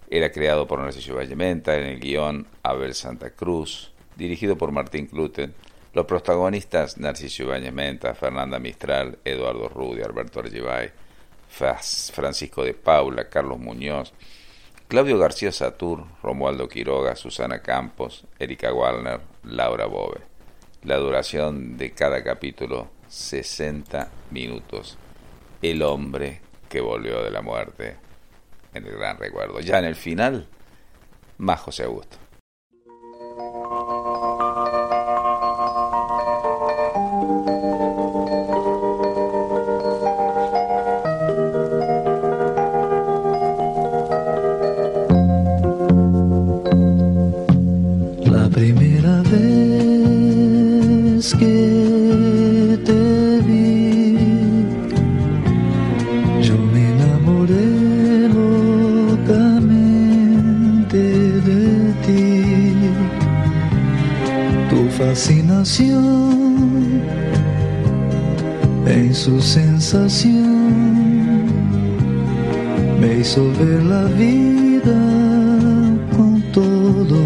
Era 0.08 0.32
creado 0.32 0.66
por 0.66 0.80
Narciso 0.80 1.14
Vallementa, 1.14 1.76
en 1.76 1.86
el 1.86 2.00
guion 2.00 2.46
Abel 2.62 2.94
Santa 2.94 3.30
Cruz, 3.30 3.92
dirigido 4.16 4.56
por 4.56 4.72
Martín 4.72 5.06
Cluten. 5.06 5.54
Los 5.92 6.06
protagonistas 6.06 6.98
Narciso 6.98 7.44
Ibáñez 7.44 7.72
Menta, 7.72 8.14
Fernanda 8.14 8.58
Mistral, 8.58 9.18
Eduardo 9.24 9.68
Rudi, 9.68 10.02
Alberto 10.02 10.40
Argibay, 10.40 10.90
Francisco 11.48 12.64
de 12.64 12.74
Paula, 12.74 13.28
Carlos 13.28 13.58
Muñoz, 13.58 14.12
Claudio 14.86 15.18
García 15.18 15.52
Satur, 15.52 16.04
Romualdo 16.22 16.68
Quiroga, 16.68 17.16
Susana 17.16 17.60
Campos, 17.60 18.24
Erika 18.38 18.72
Wallner, 18.72 19.20
Laura 19.44 19.86
Bove. 19.86 20.29
La 20.82 20.96
duración 20.96 21.76
de 21.76 21.92
cada 21.92 22.24
capítulo, 22.24 22.88
60 23.08 24.08
minutos. 24.30 24.96
El 25.60 25.82
hombre 25.82 26.40
que 26.70 26.80
volvió 26.80 27.22
de 27.22 27.30
la 27.30 27.42
muerte 27.42 27.96
en 28.72 28.86
el 28.86 28.96
gran 28.96 29.18
recuerdo. 29.18 29.60
Ya 29.60 29.78
en 29.78 29.84
el 29.84 29.94
final, 29.94 30.46
más 31.36 31.60
José 31.60 31.84
Augusto. 31.84 32.16
Ver 73.38 73.82
la 73.84 74.04
vida 74.06 74.98
con 76.16 76.42
todo 76.52 77.24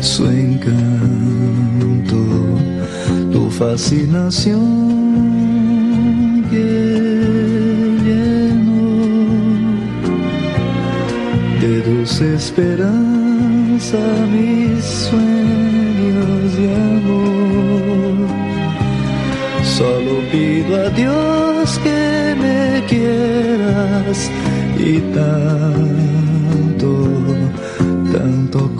su 0.00 0.26
encanto, 0.26 2.16
tu 3.30 3.48
fascinación 3.50 4.58
que 6.50 6.66
llenó 8.04 8.58
dulce 11.86 12.34
esperanza 12.34 13.98
mis 14.32 14.84
sueños 14.84 16.56
de 16.56 16.74
amor. 16.74 18.28
Solo 19.62 20.12
pido 20.32 20.84
a 20.84 20.90
Dios 20.90 21.78
que 21.84 22.34
me 22.40 22.84
quieras 22.88 24.30
y 24.78 25.00
tanto, 25.12 26.88
tanto 28.12 28.70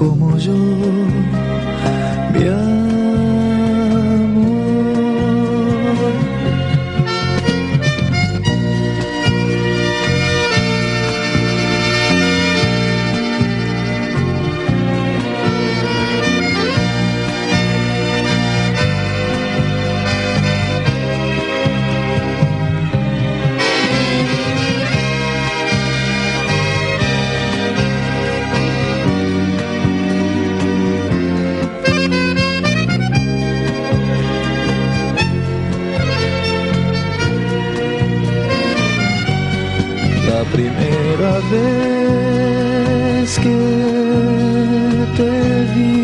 te 45.18 45.32
vi, 45.74 45.98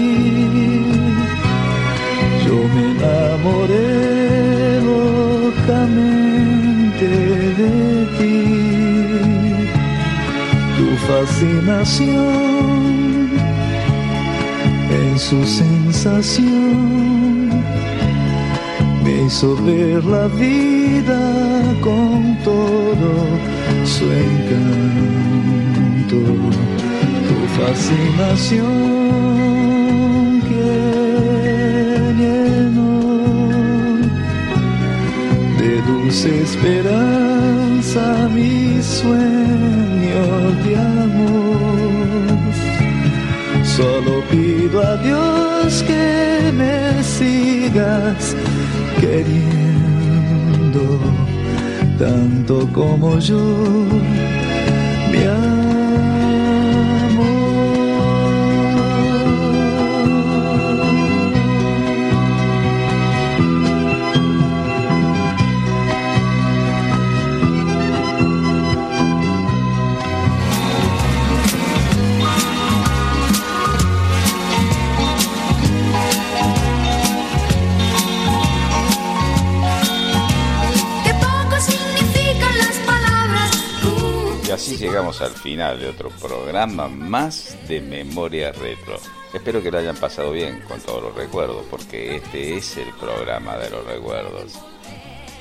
yo 2.45 2.57
me 2.75 2.83
enamoré 2.95 3.91
locamente 4.93 7.09
de 7.61 7.75
ti. 8.17 8.39
Tu 10.77 10.87
fascinación 11.09 12.83
en 15.01 15.13
su 15.27 15.39
sensación 15.63 16.77
me 19.05 19.13
hizo 19.27 19.49
ver 19.65 20.01
la 20.05 20.27
vida 20.45 21.23
con 21.87 22.11
todo 22.49 23.11
su 23.85 24.05
encanto, 24.27 25.14
fascinación 27.59 28.65
que 30.49 30.73
llenó 32.21 32.99
de 35.59 35.73
dulce 35.83 36.29
esperanza 36.43 38.03
mis 38.35 38.85
sueños 38.85 40.65
de 40.65 40.73
amor. 40.77 42.39
Solo 43.65 44.13
pido 44.31 44.77
a 44.83 44.97
Dios 44.97 45.83
que 45.87 46.53
me 46.53 47.03
sigas 47.03 48.37
queriendo 49.01 50.83
tanto 51.99 52.69
como 52.73 53.19
yo. 53.19 54.14
Llegamos 84.79 85.21
al 85.21 85.33
final 85.33 85.81
de 85.81 85.89
otro 85.89 86.11
programa 86.11 86.89
más 86.89 87.57
de 87.69 87.81
Memoria 87.81 88.53
Retro. 88.53 88.99
Espero 89.33 89.63
que 89.63 89.71
lo 89.71 89.79
hayan 89.79 89.97
pasado 89.97 90.33
bien 90.33 90.63
con 90.69 90.81
todos 90.81 91.03
los 91.03 91.15
recuerdos, 91.15 91.65
porque 91.71 92.17
este 92.17 92.57
es 92.57 92.77
el 92.77 92.89
programa 93.01 93.57
de 93.57 93.71
los 93.71 93.85
recuerdos. 93.85 94.55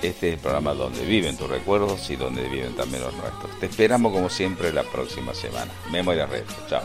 Este 0.01 0.27
es 0.29 0.33
el 0.33 0.39
programa 0.39 0.73
donde 0.73 1.05
viven 1.05 1.37
tus 1.37 1.49
recuerdos 1.49 2.09
y 2.09 2.15
donde 2.15 2.47
viven 2.49 2.75
también 2.75 3.03
los 3.03 3.13
nuestros. 3.13 3.59
Te 3.59 3.67
esperamos 3.67 4.11
como 4.11 4.29
siempre 4.29 4.73
la 4.73 4.83
próxima 4.83 5.33
semana. 5.33 5.71
Memoria 5.91 6.25
Retro. 6.25 6.55
Chao. 6.67 6.83